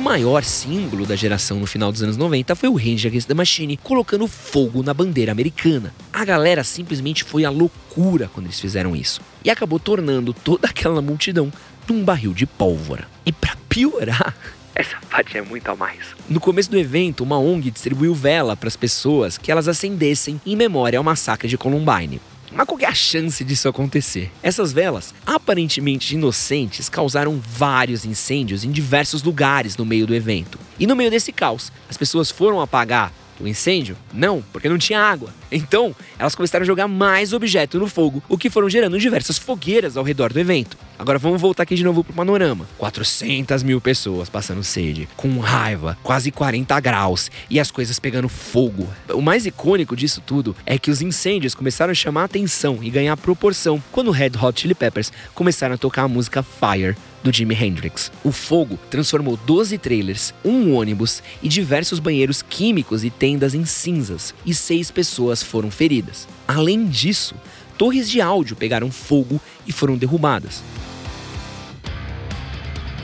O 0.00 0.02
maior 0.02 0.42
símbolo 0.42 1.04
da 1.04 1.14
geração 1.14 1.60
no 1.60 1.66
final 1.66 1.92
dos 1.92 2.02
anos 2.02 2.16
90 2.16 2.56
foi 2.56 2.70
o 2.70 2.74
Rage 2.74 3.06
Against 3.06 3.28
the 3.28 3.34
Machine 3.34 3.76
colocando 3.76 4.26
fogo 4.26 4.82
na 4.82 4.94
bandeira 4.94 5.30
americana. 5.30 5.92
A 6.10 6.24
galera 6.24 6.64
simplesmente 6.64 7.22
foi 7.22 7.44
à 7.44 7.50
loucura 7.50 8.30
quando 8.32 8.46
eles 8.46 8.58
fizeram 8.58 8.96
isso 8.96 9.20
e 9.44 9.50
acabou 9.50 9.78
tornando 9.78 10.32
toda 10.32 10.68
aquela 10.68 11.02
multidão 11.02 11.52
num 11.86 12.02
barril 12.02 12.32
de 12.32 12.46
pólvora. 12.46 13.06
E 13.26 13.32
para 13.32 13.54
piorar, 13.68 14.34
essa 14.74 14.96
parte 15.10 15.36
é 15.36 15.42
muito 15.42 15.70
a 15.70 15.76
mais. 15.76 15.98
No 16.30 16.40
começo 16.40 16.70
do 16.70 16.78
evento, 16.78 17.22
uma 17.22 17.38
ONG 17.38 17.70
distribuiu 17.70 18.14
vela 18.14 18.56
para 18.56 18.68
as 18.68 18.76
pessoas 18.76 19.36
que 19.36 19.52
elas 19.52 19.68
acendessem 19.68 20.40
em 20.46 20.56
memória 20.56 20.98
ao 20.98 21.04
massacre 21.04 21.46
de 21.46 21.58
Columbine. 21.58 22.22
Mas 22.52 22.66
qual 22.66 22.80
é 22.80 22.86
a 22.86 22.94
chance 22.94 23.44
disso 23.44 23.68
acontecer? 23.68 24.30
Essas 24.42 24.72
velas, 24.72 25.14
aparentemente 25.24 26.14
inocentes, 26.14 26.88
causaram 26.88 27.40
vários 27.40 28.04
incêndios 28.04 28.64
em 28.64 28.70
diversos 28.70 29.22
lugares 29.22 29.76
no 29.76 29.84
meio 29.84 30.06
do 30.06 30.14
evento. 30.14 30.58
E 30.78 30.86
no 30.86 30.96
meio 30.96 31.10
desse 31.10 31.32
caos, 31.32 31.70
as 31.88 31.96
pessoas 31.96 32.30
foram 32.30 32.60
apagar 32.60 33.12
o 33.40 33.46
incêndio? 33.46 33.96
Não, 34.12 34.42
porque 34.52 34.68
não 34.68 34.78
tinha 34.78 35.00
água. 35.00 35.32
Então, 35.50 35.94
elas 36.18 36.34
começaram 36.34 36.62
a 36.62 36.66
jogar 36.66 36.88
mais 36.88 37.32
objeto 37.32 37.78
no 37.78 37.86
fogo, 37.86 38.22
o 38.28 38.38
que 38.38 38.50
foram 38.50 38.68
gerando 38.68 38.98
diversas 38.98 39.38
fogueiras 39.38 39.96
ao 39.96 40.04
redor 40.04 40.32
do 40.32 40.40
evento. 40.40 40.76
Agora 40.98 41.18
vamos 41.18 41.40
voltar 41.40 41.62
aqui 41.62 41.74
de 41.74 41.82
novo 41.82 42.04
pro 42.04 42.12
panorama. 42.12 42.68
400 42.76 43.62
mil 43.62 43.80
pessoas 43.80 44.28
passando 44.28 44.62
sede, 44.62 45.08
com 45.16 45.38
raiva, 45.38 45.96
quase 46.02 46.30
40 46.30 46.78
graus 46.80 47.30
e 47.48 47.58
as 47.58 47.70
coisas 47.70 47.98
pegando 47.98 48.28
fogo. 48.28 48.86
O 49.14 49.22
mais 49.22 49.46
icônico 49.46 49.96
disso 49.96 50.22
tudo 50.24 50.54
é 50.66 50.78
que 50.78 50.90
os 50.90 51.00
incêndios 51.00 51.54
começaram 51.54 51.90
a 51.90 51.94
chamar 51.94 52.24
atenção 52.24 52.78
e 52.82 52.90
ganhar 52.90 53.16
proporção 53.16 53.82
quando 53.90 54.10
Red 54.10 54.32
Hot 54.40 54.60
Chili 54.60 54.74
Peppers 54.74 55.12
começaram 55.34 55.74
a 55.74 55.78
tocar 55.78 56.02
a 56.02 56.08
música 56.08 56.42
Fire 56.42 56.94
do 57.22 57.32
Jimi 57.32 57.54
Hendrix. 57.54 58.10
O 58.24 58.32
fogo 58.32 58.78
transformou 58.90 59.36
12 59.36 59.78
trailers, 59.78 60.34
um 60.44 60.74
ônibus 60.74 61.22
e 61.42 61.48
diversos 61.48 61.98
banheiros 61.98 62.42
químicos 62.42 63.04
e 63.04 63.10
tendas 63.10 63.54
em 63.54 63.64
cinzas, 63.64 64.34
e 64.44 64.54
seis 64.54 64.90
pessoas 64.90 65.39
foram 65.42 65.70
feridas. 65.70 66.28
Além 66.46 66.86
disso, 66.86 67.34
torres 67.78 68.10
de 68.10 68.20
áudio 68.20 68.56
pegaram 68.56 68.90
fogo 68.90 69.40
e 69.66 69.72
foram 69.72 69.96
derrubadas. 69.96 70.62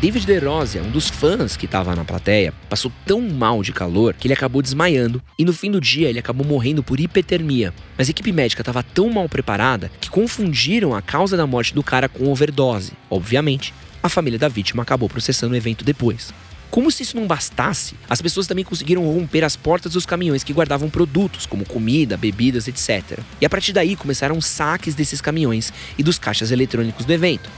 David 0.00 0.26
DeRosia, 0.26 0.82
um 0.82 0.90
dos 0.90 1.08
fãs 1.08 1.56
que 1.56 1.64
estava 1.64 1.96
na 1.96 2.04
plateia, 2.04 2.52
passou 2.68 2.92
tão 3.06 3.22
mal 3.22 3.62
de 3.62 3.72
calor 3.72 4.12
que 4.12 4.26
ele 4.26 4.34
acabou 4.34 4.60
desmaiando 4.60 5.22
e 5.38 5.44
no 5.44 5.54
fim 5.54 5.70
do 5.70 5.80
dia 5.80 6.10
ele 6.10 6.18
acabou 6.18 6.46
morrendo 6.46 6.82
por 6.82 7.00
hipotermia. 7.00 7.72
Mas 7.96 8.08
a 8.08 8.10
equipe 8.10 8.30
médica 8.30 8.60
estava 8.60 8.82
tão 8.82 9.08
mal 9.08 9.26
preparada 9.26 9.90
que 9.98 10.10
confundiram 10.10 10.94
a 10.94 11.00
causa 11.00 11.34
da 11.34 11.46
morte 11.46 11.74
do 11.74 11.82
cara 11.82 12.10
com 12.10 12.30
overdose. 12.30 12.92
Obviamente, 13.08 13.72
a 14.02 14.08
família 14.10 14.38
da 14.38 14.48
vítima 14.48 14.82
acabou 14.82 15.08
processando 15.08 15.54
o 15.54 15.56
evento 15.56 15.82
depois. 15.82 16.32
Como 16.70 16.90
se 16.90 17.02
isso 17.02 17.16
não 17.16 17.26
bastasse, 17.26 17.94
as 18.08 18.20
pessoas 18.20 18.46
também 18.46 18.64
conseguiram 18.64 19.04
romper 19.04 19.44
as 19.44 19.56
portas 19.56 19.92
dos 19.92 20.04
caminhões 20.04 20.44
que 20.44 20.52
guardavam 20.52 20.90
produtos, 20.90 21.46
como 21.46 21.64
comida, 21.64 22.16
bebidas, 22.16 22.68
etc. 22.68 23.20
E 23.40 23.46
a 23.46 23.50
partir 23.50 23.72
daí 23.72 23.96
começaram 23.96 24.40
saques 24.40 24.94
desses 24.94 25.20
caminhões 25.20 25.72
e 25.96 26.02
dos 26.02 26.18
caixas 26.18 26.50
eletrônicos 26.50 27.04
do 27.04 27.12
evento. 27.12 27.48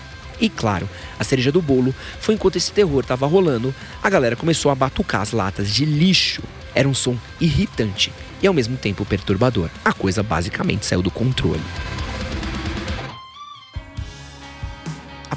E 0.40 0.48
claro, 0.48 0.88
a 1.18 1.24
cereja 1.24 1.50
do 1.50 1.60
bolo 1.60 1.94
foi 2.20 2.34
enquanto 2.34 2.56
esse 2.56 2.70
terror 2.70 3.00
estava 3.00 3.26
rolando, 3.26 3.74
a 4.02 4.08
galera 4.08 4.36
começou 4.36 4.70
a 4.70 4.74
batucar 4.74 5.22
as 5.22 5.32
latas 5.32 5.72
de 5.72 5.84
lixo. 5.84 6.42
Era 6.74 6.88
um 6.88 6.94
som 6.94 7.16
irritante 7.40 8.12
e 8.40 8.46
ao 8.46 8.54
mesmo 8.54 8.76
tempo 8.76 9.04
perturbador. 9.04 9.68
A 9.84 9.92
coisa 9.92 10.22
basicamente 10.22 10.86
saiu 10.86 11.02
do 11.02 11.10
controle. 11.10 11.62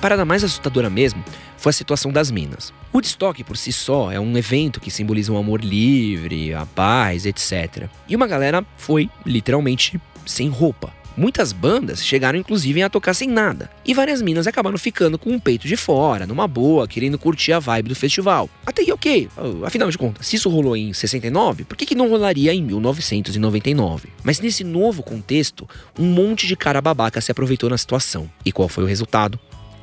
Parada 0.01 0.25
mais 0.25 0.43
assustadora 0.43 0.89
mesmo 0.89 1.24
foi 1.58 1.70
a 1.70 1.74
situação 1.74 2.12
das 2.12 2.31
minas. 2.31 2.74
O 2.91 2.98
Woodstock 2.98 3.43
por 3.43 3.55
si 3.55 3.72
só 3.72 4.12
é 4.12 4.20
um 4.20 4.36
evento 4.36 4.81
que 4.81 4.89
simboliza 4.89 5.31
um 5.31 5.38
amor 5.38 5.63
livre, 5.63 6.53
a 6.53 6.65
paz, 6.65 7.25
etc. 7.25 7.88
E 8.10 8.15
uma 8.15 8.27
galera 8.27 8.65
foi 8.75 9.10
literalmente 9.25 10.01
sem 10.25 10.50
roupa. 10.50 10.91
Muitas 11.15 11.51
bandas 11.51 12.03
chegaram 12.05 12.39
inclusive 12.39 12.81
a 12.81 12.89
tocar 12.89 13.13
sem 13.13 13.27
nada, 13.27 13.70
e 13.86 13.93
várias 13.93 14.22
minas 14.22 14.48
acabaram 14.48 14.77
ficando 14.77 15.20
com 15.20 15.36
o 15.36 15.41
peito 15.41 15.67
de 15.67 15.75
fora, 15.75 16.25
numa 16.25 16.48
boa, 16.48 16.88
querendo 16.88 17.20
curtir 17.20 17.51
a 17.51 17.60
vibe 17.60 17.89
do 17.89 17.96
festival. 17.96 18.50
Até 18.65 18.81
aí 18.81 18.91
ok, 18.91 19.27
afinal 19.65 19.91
de 19.91 19.98
contas, 19.98 20.25
se 20.25 20.38
isso 20.38 20.50
rolou 20.50 20.75
em 20.75 20.93
69, 20.93 21.65
por 21.65 21.75
que, 21.75 21.86
que 21.86 21.96
não 21.96 22.10
rolaria 22.10 22.53
em 22.53 22.63
1999? 22.63 24.08
Mas 24.24 24.39
nesse 24.39 24.63
novo 24.63 25.03
contexto, 25.03 25.67
um 26.00 26.05
monte 26.05 26.48
de 26.48 26.55
cara 26.55 26.81
babaca 26.81 27.20
se 27.20 27.31
aproveitou 27.31 27.70
na 27.70 27.77
situação. 27.77 28.29
E 28.46 28.51
qual 28.51 28.70
foi 28.70 28.86
o 28.86 28.88
resultado? 28.88 29.38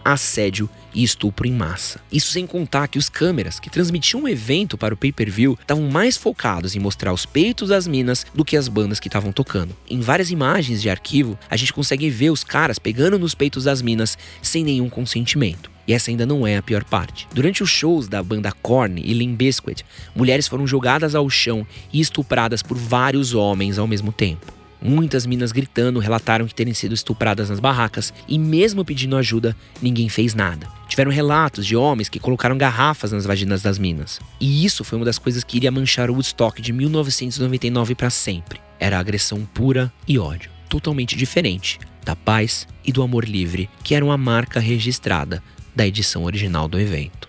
Assédio 0.04 0.68
e 0.94 1.02
estupro 1.02 1.46
em 1.46 1.52
massa. 1.52 2.00
Isso 2.10 2.32
sem 2.32 2.46
contar 2.46 2.88
que 2.88 2.98
os 2.98 3.08
câmeras 3.08 3.60
que 3.60 3.70
transmitiam 3.70 4.22
o 4.22 4.28
evento 4.28 4.76
para 4.76 4.94
o 4.94 4.96
pay-per-view 4.96 5.58
estavam 5.60 5.88
mais 5.90 6.16
focados 6.16 6.74
em 6.74 6.78
mostrar 6.78 7.12
os 7.12 7.26
peitos 7.26 7.68
das 7.68 7.86
minas 7.86 8.26
do 8.34 8.44
que 8.44 8.56
as 8.56 8.68
bandas 8.68 8.98
que 8.98 9.08
estavam 9.08 9.32
tocando. 9.32 9.76
Em 9.88 10.00
várias 10.00 10.30
imagens 10.30 10.82
de 10.82 10.90
arquivo, 10.90 11.38
a 11.48 11.56
gente 11.56 11.72
consegue 11.72 12.10
ver 12.10 12.30
os 12.30 12.42
caras 12.42 12.78
pegando 12.78 13.18
nos 13.18 13.34
peitos 13.34 13.64
das 13.64 13.82
minas 13.82 14.16
sem 14.42 14.64
nenhum 14.64 14.88
consentimento. 14.88 15.70
E 15.86 15.94
essa 15.94 16.10
ainda 16.10 16.26
não 16.26 16.46
é 16.46 16.58
a 16.58 16.62
pior 16.62 16.84
parte. 16.84 17.26
Durante 17.32 17.62
os 17.62 17.70
shows 17.70 18.08
da 18.08 18.22
banda 18.22 18.52
Korn 18.52 19.00
e 19.02 19.14
Limp 19.14 19.38
Bizkit, 19.38 19.86
mulheres 20.14 20.46
foram 20.46 20.66
jogadas 20.66 21.14
ao 21.14 21.30
chão 21.30 21.66
e 21.90 21.98
estupradas 21.98 22.62
por 22.62 22.76
vários 22.76 23.32
homens 23.32 23.78
ao 23.78 23.86
mesmo 23.86 24.12
tempo. 24.12 24.57
Muitas 24.80 25.26
minas 25.26 25.52
gritando 25.52 25.98
relataram 25.98 26.46
que 26.46 26.54
terem 26.54 26.72
sido 26.72 26.94
estupradas 26.94 27.50
nas 27.50 27.60
barracas 27.60 28.12
e, 28.28 28.38
mesmo 28.38 28.84
pedindo 28.84 29.16
ajuda, 29.16 29.56
ninguém 29.82 30.08
fez 30.08 30.34
nada. 30.34 30.68
Tiveram 30.88 31.10
relatos 31.10 31.66
de 31.66 31.76
homens 31.76 32.08
que 32.08 32.20
colocaram 32.20 32.56
garrafas 32.56 33.12
nas 33.12 33.24
vaginas 33.24 33.62
das 33.62 33.78
minas. 33.78 34.20
E 34.40 34.64
isso 34.64 34.84
foi 34.84 34.98
uma 34.98 35.04
das 35.04 35.18
coisas 35.18 35.42
que 35.42 35.56
iria 35.56 35.70
manchar 35.70 36.10
o 36.10 36.14
Woodstock 36.14 36.62
de 36.62 36.72
1999 36.72 37.94
para 37.94 38.10
sempre. 38.10 38.60
Era 38.78 38.98
agressão 38.98 39.44
pura 39.52 39.92
e 40.06 40.18
ódio, 40.18 40.50
totalmente 40.68 41.16
diferente 41.16 41.78
da 42.04 42.16
paz 42.16 42.66
e 42.82 42.90
do 42.90 43.02
amor 43.02 43.28
livre, 43.28 43.68
que 43.84 43.94
eram 43.94 44.10
a 44.10 44.16
marca 44.16 44.58
registrada 44.58 45.42
da 45.76 45.86
edição 45.86 46.24
original 46.24 46.66
do 46.66 46.80
evento. 46.80 47.27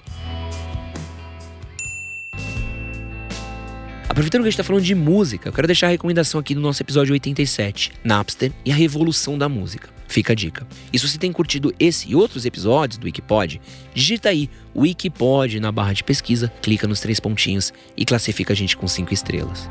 Aproveitando 4.20 4.42
que 4.42 4.48
a 4.50 4.52
gente 4.52 4.58
tá 4.58 4.66
falando 4.66 4.84
de 4.84 4.94
música, 4.94 5.48
eu 5.48 5.54
quero 5.54 5.66
deixar 5.66 5.88
a 5.88 5.92
recomendação 5.92 6.42
aqui 6.42 6.54
do 6.54 6.60
nosso 6.60 6.84
episódio 6.84 7.14
87, 7.14 7.94
Napster 8.04 8.52
e 8.66 8.72
a 8.72 8.76
revolução 8.76 9.38
da 9.38 9.48
música. 9.48 9.90
Fica 10.10 10.34
a 10.34 10.36
dica. 10.36 10.68
E 10.92 11.00
se 11.00 11.08
você 11.08 11.18
tem 11.18 11.32
curtido 11.32 11.74
esse 11.80 12.12
e 12.12 12.16
outros 12.16 12.46
episódios 12.46 12.98
do 12.98 13.06
Wikipod, 13.06 13.62
digita 13.94 14.28
aí 14.28 14.50
Wikipod 14.76 15.62
na 15.62 15.72
barra 15.72 15.94
de 15.94 16.04
pesquisa, 16.04 16.52
clica 16.62 16.86
nos 16.86 17.00
três 17.00 17.18
pontinhos 17.18 17.72
e 17.96 18.04
classifica 18.04 18.52
a 18.52 18.56
gente 18.58 18.76
com 18.76 18.90
cinco 18.90 19.14
estrelas. 19.14 19.70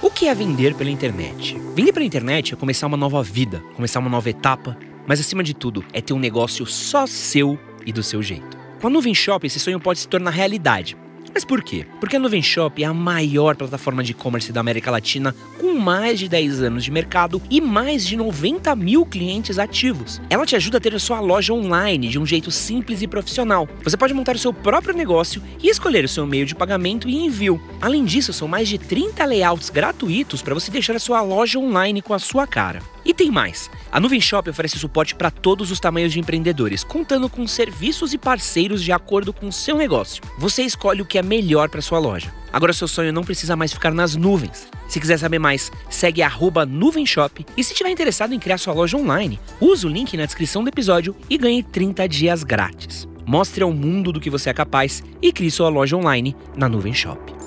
O 0.00 0.10
que 0.10 0.28
é 0.28 0.34
vender 0.34 0.74
pela 0.74 0.88
internet? 0.88 1.54
Vender 1.76 1.92
pela 1.92 2.06
internet 2.06 2.54
é 2.54 2.56
começar 2.56 2.86
uma 2.86 2.96
nova 2.96 3.22
vida, 3.22 3.62
começar 3.76 4.00
uma 4.00 4.08
nova 4.08 4.30
etapa, 4.30 4.78
mas 5.06 5.20
acima 5.20 5.44
de 5.44 5.52
tudo 5.52 5.84
é 5.92 6.00
ter 6.00 6.14
um 6.14 6.18
negócio 6.18 6.64
só 6.64 7.06
seu 7.06 7.58
e 7.84 7.92
do 7.92 8.02
seu 8.02 8.22
jeito. 8.22 8.56
Com 8.80 8.86
a 8.86 8.90
Nuvem 8.90 9.14
Shop, 9.14 9.46
esse 9.46 9.60
sonho 9.60 9.78
pode 9.78 9.98
se 9.98 10.08
tornar 10.08 10.30
realidade. 10.30 10.96
Mas 11.32 11.44
por 11.44 11.62
quê? 11.62 11.86
Porque 12.00 12.16
a 12.16 12.18
Nuvem 12.18 12.42
Shop 12.42 12.82
é 12.82 12.86
a 12.86 12.94
maior 12.94 13.56
plataforma 13.56 14.02
de 14.02 14.12
e-commerce 14.12 14.52
da 14.52 14.60
América 14.60 14.90
Latina, 14.90 15.34
com 15.58 15.74
mais 15.74 16.18
de 16.18 16.28
10 16.28 16.62
anos 16.62 16.84
de 16.84 16.90
mercado 16.90 17.40
e 17.50 17.60
mais 17.60 18.06
de 18.06 18.16
90 18.16 18.74
mil 18.74 19.04
clientes 19.04 19.58
ativos. 19.58 20.20
Ela 20.30 20.46
te 20.46 20.56
ajuda 20.56 20.78
a 20.78 20.80
ter 20.80 20.94
a 20.94 20.98
sua 20.98 21.20
loja 21.20 21.52
online 21.52 22.08
de 22.08 22.18
um 22.18 22.26
jeito 22.26 22.50
simples 22.50 23.02
e 23.02 23.06
profissional. 23.06 23.68
Você 23.82 23.96
pode 23.96 24.14
montar 24.14 24.34
o 24.34 24.38
seu 24.38 24.52
próprio 24.52 24.96
negócio 24.96 25.42
e 25.62 25.68
escolher 25.68 26.04
o 26.04 26.08
seu 26.08 26.26
meio 26.26 26.46
de 26.46 26.54
pagamento 26.54 27.08
e 27.08 27.16
envio. 27.16 27.60
Além 27.80 28.04
disso, 28.04 28.32
são 28.32 28.48
mais 28.48 28.68
de 28.68 28.78
30 28.78 29.24
layouts 29.24 29.70
gratuitos 29.70 30.42
para 30.42 30.54
você 30.54 30.70
deixar 30.70 30.96
a 30.96 31.00
sua 31.00 31.20
loja 31.20 31.58
online 31.58 32.02
com 32.02 32.14
a 32.14 32.18
sua 32.18 32.46
cara. 32.46 32.82
E 33.04 33.14
tem 33.14 33.30
mais. 33.30 33.70
A 33.90 33.98
Nuvem 33.98 34.20
Shop 34.20 34.50
oferece 34.50 34.78
suporte 34.78 35.14
para 35.14 35.30
todos 35.30 35.70
os 35.70 35.80
tamanhos 35.80 36.12
de 36.12 36.20
empreendedores, 36.20 36.84
contando 36.84 37.26
com 37.26 37.46
serviços 37.46 38.12
e 38.12 38.18
parceiros 38.18 38.82
de 38.84 38.92
acordo 38.92 39.32
com 39.32 39.48
o 39.48 39.52
seu 39.52 39.78
negócio. 39.78 40.22
Você 40.36 40.62
escolhe 40.62 41.00
o 41.00 41.06
que 41.06 41.16
é 41.16 41.22
melhor 41.28 41.68
para 41.68 41.82
sua 41.82 41.98
loja. 41.98 42.32
Agora 42.52 42.72
seu 42.72 42.88
sonho 42.88 43.12
não 43.12 43.22
precisa 43.22 43.54
mais 43.54 43.72
ficar 43.72 43.92
nas 43.92 44.16
nuvens. 44.16 44.66
Se 44.88 44.98
quiser 44.98 45.18
saber 45.18 45.38
mais, 45.38 45.70
segue 45.90 46.22
@nuvenshop 46.66 47.44
e 47.56 47.62
se 47.62 47.74
tiver 47.74 47.90
interessado 47.90 48.32
em 48.32 48.38
criar 48.38 48.58
sua 48.58 48.72
loja 48.72 48.96
online, 48.96 49.38
use 49.60 49.86
o 49.86 49.90
link 49.90 50.16
na 50.16 50.24
descrição 50.24 50.64
do 50.64 50.68
episódio 50.68 51.14
e 51.28 51.36
ganhe 51.36 51.62
30 51.62 52.08
dias 52.08 52.42
grátis. 52.42 53.06
Mostre 53.26 53.62
ao 53.62 53.72
mundo 53.72 54.10
do 54.10 54.20
que 54.20 54.30
você 54.30 54.48
é 54.48 54.54
capaz 54.54 55.04
e 55.20 55.30
crie 55.30 55.50
sua 55.50 55.68
loja 55.68 55.96
online 55.96 56.34
na 56.56 56.66
Nuvem 56.68 56.94
Shop. 56.94 57.37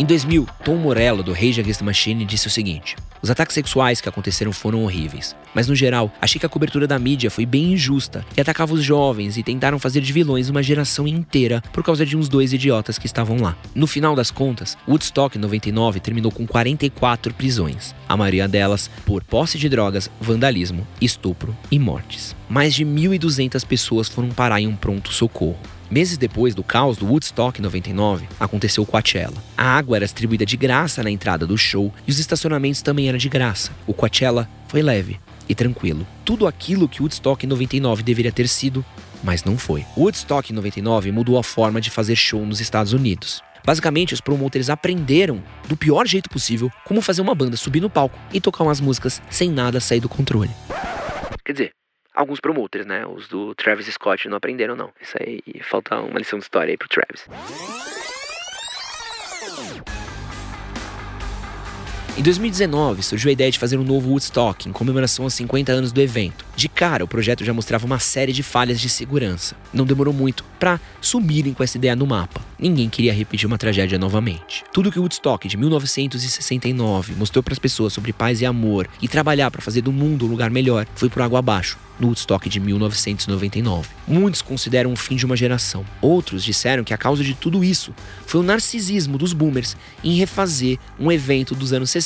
Em 0.00 0.04
2000, 0.06 0.48
Tom 0.64 0.76
Morello, 0.76 1.22
do 1.22 1.30
Rage 1.30 1.60
Against 1.60 1.80
the 1.80 1.84
Machine, 1.84 2.24
disse 2.24 2.46
o 2.46 2.50
seguinte: 2.50 2.96
Os 3.20 3.30
ataques 3.30 3.52
sexuais 3.52 4.00
que 4.00 4.08
aconteceram 4.08 4.50
foram 4.50 4.82
horríveis, 4.82 5.36
mas 5.54 5.68
no 5.68 5.74
geral, 5.74 6.10
achei 6.22 6.40
que 6.40 6.46
a 6.46 6.48
cobertura 6.48 6.86
da 6.86 6.98
mídia 6.98 7.30
foi 7.30 7.44
bem 7.44 7.74
injusta 7.74 8.24
e 8.34 8.40
atacava 8.40 8.72
os 8.72 8.82
jovens 8.82 9.36
e 9.36 9.42
tentaram 9.42 9.78
fazer 9.78 10.00
de 10.00 10.10
vilões 10.10 10.48
uma 10.48 10.62
geração 10.62 11.06
inteira 11.06 11.62
por 11.70 11.84
causa 11.84 12.06
de 12.06 12.16
uns 12.16 12.30
dois 12.30 12.54
idiotas 12.54 12.96
que 12.96 13.04
estavam 13.04 13.42
lá. 13.42 13.54
No 13.74 13.86
final 13.86 14.16
das 14.16 14.30
contas, 14.30 14.74
Woodstock 14.88 15.36
99 15.36 16.00
terminou 16.00 16.32
com 16.32 16.46
44 16.46 17.34
prisões, 17.34 17.94
a 18.08 18.16
maioria 18.16 18.48
delas 18.48 18.90
por 19.04 19.22
posse 19.22 19.58
de 19.58 19.68
drogas, 19.68 20.10
vandalismo, 20.18 20.86
estupro 20.98 21.54
e 21.70 21.78
mortes. 21.78 22.39
Mais 22.50 22.74
de 22.74 22.84
1.200 22.84 23.64
pessoas 23.64 24.08
foram 24.08 24.28
parar 24.30 24.60
em 24.60 24.66
um 24.66 24.74
pronto 24.74 25.12
socorro. 25.12 25.56
Meses 25.88 26.18
depois 26.18 26.52
do 26.52 26.64
caos 26.64 26.96
do 26.96 27.06
Woodstock 27.06 27.62
99, 27.62 28.26
aconteceu 28.40 28.82
o 28.82 28.86
Coachella. 28.86 29.36
A 29.56 29.76
água 29.76 29.96
era 29.96 30.04
distribuída 30.04 30.44
de 30.44 30.56
graça 30.56 31.00
na 31.00 31.12
entrada 31.12 31.46
do 31.46 31.56
show 31.56 31.94
e 32.08 32.10
os 32.10 32.18
estacionamentos 32.18 32.82
também 32.82 33.08
eram 33.08 33.18
de 33.18 33.28
graça. 33.28 33.70
O 33.86 33.94
Coachella 33.94 34.50
foi 34.66 34.82
leve 34.82 35.20
e 35.48 35.54
tranquilo. 35.54 36.04
Tudo 36.24 36.44
aquilo 36.44 36.88
que 36.88 37.00
Woodstock 37.00 37.46
99 37.46 38.02
deveria 38.02 38.32
ter 38.32 38.48
sido, 38.48 38.84
mas 39.22 39.44
não 39.44 39.56
foi. 39.56 39.86
O 39.94 40.02
Woodstock 40.02 40.52
99 40.52 41.12
mudou 41.12 41.38
a 41.38 41.44
forma 41.44 41.80
de 41.80 41.88
fazer 41.88 42.16
show 42.16 42.44
nos 42.44 42.60
Estados 42.60 42.92
Unidos. 42.92 43.40
Basicamente, 43.64 44.12
os 44.12 44.20
promotores 44.20 44.70
aprenderam, 44.70 45.40
do 45.68 45.76
pior 45.76 46.04
jeito 46.04 46.28
possível, 46.28 46.68
como 46.84 47.00
fazer 47.00 47.20
uma 47.20 47.34
banda 47.34 47.56
subir 47.56 47.80
no 47.80 47.88
palco 47.88 48.18
e 48.32 48.40
tocar 48.40 48.64
umas 48.64 48.80
músicas 48.80 49.22
sem 49.30 49.52
nada 49.52 49.78
sair 49.78 50.00
do 50.00 50.08
controle. 50.08 50.50
Quer 51.44 51.52
dizer, 51.52 51.70
alguns 52.20 52.40
promoters, 52.40 52.86
né? 52.86 53.06
Os 53.06 53.28
do 53.28 53.54
Travis 53.54 53.86
Scott 53.86 54.28
não 54.28 54.36
aprenderam, 54.36 54.76
não. 54.76 54.92
Isso 55.00 55.16
aí 55.20 55.40
falta 55.62 55.98
uma 55.98 56.18
lição 56.18 56.38
de 56.38 56.44
história 56.44 56.70
aí 56.70 56.76
pro 56.76 56.88
Travis. 56.88 57.26
Em 62.18 62.22
2019, 62.22 63.02
surgiu 63.04 63.28
a 63.28 63.32
ideia 63.32 63.50
de 63.50 63.58
fazer 63.58 63.78
um 63.78 63.84
novo 63.84 64.10
Woodstock 64.10 64.68
em 64.68 64.72
comemoração 64.72 65.24
aos 65.24 65.32
50 65.34 65.72
anos 65.72 65.92
do 65.92 66.00
evento. 66.00 66.44
De 66.56 66.68
cara, 66.68 67.04
o 67.04 67.08
projeto 67.08 67.44
já 67.44 67.54
mostrava 67.54 67.86
uma 67.86 68.00
série 68.00 68.32
de 68.32 68.42
falhas 68.42 68.80
de 68.80 68.88
segurança. 68.88 69.54
Não 69.72 69.86
demorou 69.86 70.12
muito 70.12 70.44
para 70.58 70.80
sumirem 71.00 71.54
com 71.54 71.62
essa 71.62 71.78
ideia 71.78 71.94
no 71.94 72.06
mapa. 72.06 72.44
Ninguém 72.58 72.90
queria 72.90 73.14
repetir 73.14 73.46
uma 73.46 73.56
tragédia 73.56 73.98
novamente. 73.98 74.64
Tudo 74.72 74.90
que 74.90 74.98
o 74.98 75.02
Woodstock 75.02 75.46
de 75.48 75.56
1969 75.56 77.14
mostrou 77.14 77.42
para 77.42 77.54
as 77.54 77.58
pessoas 77.58 77.92
sobre 77.92 78.12
paz 78.12 78.40
e 78.40 78.46
amor 78.46 78.88
e 79.00 79.08
trabalhar 79.08 79.50
para 79.50 79.62
fazer 79.62 79.80
do 79.80 79.92
mundo 79.92 80.26
um 80.26 80.28
lugar 80.28 80.50
melhor 80.50 80.86
foi 80.96 81.08
por 81.08 81.22
água 81.22 81.38
abaixo 81.38 81.78
no 81.98 82.08
Woodstock 82.08 82.48
de 82.48 82.58
1999. 82.60 83.88
Muitos 84.08 84.40
consideram 84.40 84.92
o 84.92 84.96
fim 84.96 85.16
de 85.16 85.26
uma 85.26 85.36
geração. 85.36 85.84
Outros 86.00 86.42
disseram 86.42 86.82
que 86.82 86.94
a 86.94 86.98
causa 86.98 87.22
de 87.22 87.34
tudo 87.34 87.62
isso 87.62 87.94
foi 88.26 88.40
o 88.40 88.44
narcisismo 88.44 89.18
dos 89.18 89.34
boomers 89.34 89.76
em 90.02 90.14
refazer 90.14 90.78
um 90.98 91.12
evento 91.12 91.54
dos 91.54 91.74
anos 91.74 91.90
60 91.90 91.99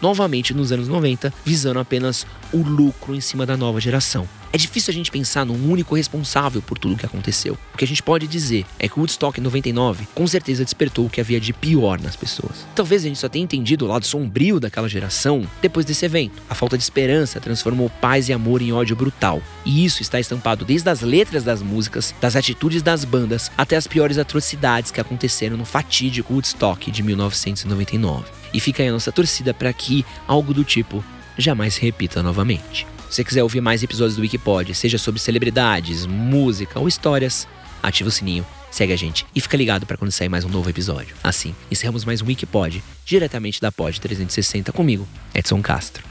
novamente 0.00 0.54
nos 0.54 0.72
anos 0.72 0.88
90, 0.88 1.32
visando 1.44 1.78
apenas 1.78 2.26
o 2.52 2.58
lucro 2.58 3.14
em 3.14 3.20
cima 3.20 3.44
da 3.44 3.56
nova 3.56 3.80
geração. 3.80 4.28
É 4.54 4.56
difícil 4.56 4.92
a 4.92 4.94
gente 4.94 5.10
pensar 5.10 5.44
num 5.44 5.68
único 5.68 5.96
responsável 5.96 6.62
por 6.62 6.78
tudo 6.78 6.94
o 6.94 6.96
que 6.96 7.04
aconteceu. 7.04 7.58
O 7.74 7.76
que 7.76 7.84
a 7.84 7.88
gente 7.88 8.00
pode 8.00 8.28
dizer 8.28 8.64
é 8.78 8.88
que 8.88 8.94
o 8.94 9.00
Woodstock 9.00 9.40
99 9.40 10.06
com 10.14 10.24
certeza 10.28 10.62
despertou 10.62 11.06
o 11.06 11.10
que 11.10 11.20
havia 11.20 11.40
de 11.40 11.52
pior 11.52 12.00
nas 12.00 12.14
pessoas. 12.14 12.64
Talvez 12.72 13.02
a 13.02 13.08
gente 13.08 13.18
só 13.18 13.28
tenha 13.28 13.42
entendido 13.42 13.84
o 13.84 13.88
lado 13.88 14.06
sombrio 14.06 14.60
daquela 14.60 14.88
geração 14.88 15.44
depois 15.60 15.84
desse 15.84 16.04
evento. 16.04 16.40
A 16.48 16.54
falta 16.54 16.78
de 16.78 16.84
esperança 16.84 17.40
transformou 17.40 17.90
paz 18.00 18.28
e 18.28 18.32
amor 18.32 18.62
em 18.62 18.72
ódio 18.72 18.94
brutal. 18.94 19.42
E 19.64 19.84
isso 19.84 20.02
está 20.02 20.20
estampado 20.20 20.64
desde 20.64 20.88
as 20.88 21.00
letras 21.00 21.42
das 21.42 21.60
músicas, 21.60 22.14
das 22.20 22.36
atitudes 22.36 22.80
das 22.80 23.04
bandas, 23.04 23.50
até 23.58 23.74
as 23.74 23.88
piores 23.88 24.18
atrocidades 24.18 24.92
que 24.92 25.00
aconteceram 25.00 25.56
no 25.56 25.64
fatídico 25.64 26.32
Woodstock 26.32 26.92
de 26.92 27.02
1999. 27.02 28.43
E 28.54 28.60
fica 28.60 28.84
aí 28.84 28.88
a 28.88 28.92
nossa 28.92 29.10
torcida 29.10 29.52
para 29.52 29.72
que 29.72 30.06
algo 30.28 30.54
do 30.54 30.62
tipo 30.62 31.04
jamais 31.36 31.74
se 31.74 31.82
repita 31.82 32.22
novamente. 32.22 32.86
Se 33.10 33.16
você 33.16 33.24
quiser 33.24 33.42
ouvir 33.42 33.60
mais 33.60 33.82
episódios 33.82 34.14
do 34.16 34.22
Wikipod, 34.22 34.72
seja 34.74 34.96
sobre 34.96 35.20
celebridades, 35.20 36.06
música 36.06 36.78
ou 36.78 36.86
histórias, 36.86 37.48
ativa 37.82 38.08
o 38.08 38.12
sininho, 38.12 38.46
segue 38.70 38.92
a 38.92 38.96
gente 38.96 39.26
e 39.34 39.40
fica 39.40 39.56
ligado 39.56 39.86
para 39.86 39.96
quando 39.96 40.12
sair 40.12 40.28
mais 40.28 40.44
um 40.44 40.48
novo 40.48 40.70
episódio. 40.70 41.16
Assim, 41.22 41.54
encerramos 41.70 42.04
mais 42.04 42.22
um 42.22 42.26
Wikipod, 42.26 42.82
diretamente 43.04 43.60
da 43.60 43.72
Pod 43.72 44.00
360 44.00 44.72
comigo, 44.72 45.06
Edson 45.34 45.60
Castro. 45.60 46.04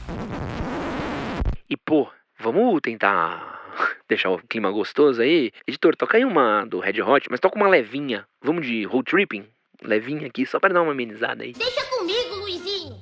E 1.68 1.76
pô, 1.78 2.08
vamos 2.38 2.78
tentar 2.82 3.62
deixar 4.06 4.30
o 4.30 4.38
clima 4.38 4.70
gostoso 4.70 5.22
aí? 5.22 5.50
Editor, 5.66 5.96
toca 5.96 6.18
aí 6.18 6.24
uma 6.26 6.66
do 6.66 6.78
Red 6.78 7.00
Hot, 7.00 7.26
mas 7.30 7.40
toca 7.40 7.56
uma 7.56 7.68
levinha. 7.68 8.26
Vamos 8.42 8.66
de 8.66 8.84
road 8.84 9.10
tripping? 9.10 9.46
levinha 9.82 10.26
aqui, 10.26 10.46
só 10.46 10.58
para 10.60 10.74
dar 10.74 10.82
uma 10.82 10.92
amenizada 10.92 11.44
aí. 11.44 11.52
Deixa 11.52 11.84
comigo, 11.86 12.36
Luizinho. 12.36 12.98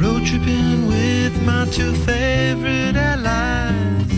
Road 0.00 0.24
tripping 0.26 0.86
with 0.86 1.32
my 1.44 1.66
two 1.70 1.92
favorite 2.04 2.96
allies. 2.96 4.12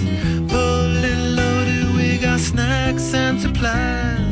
Fully 0.51 1.15
loaded, 1.35 1.97
we 1.97 2.19
got 2.19 2.41
snacks 2.41 3.15
and 3.15 3.41
supplies. 3.41 4.26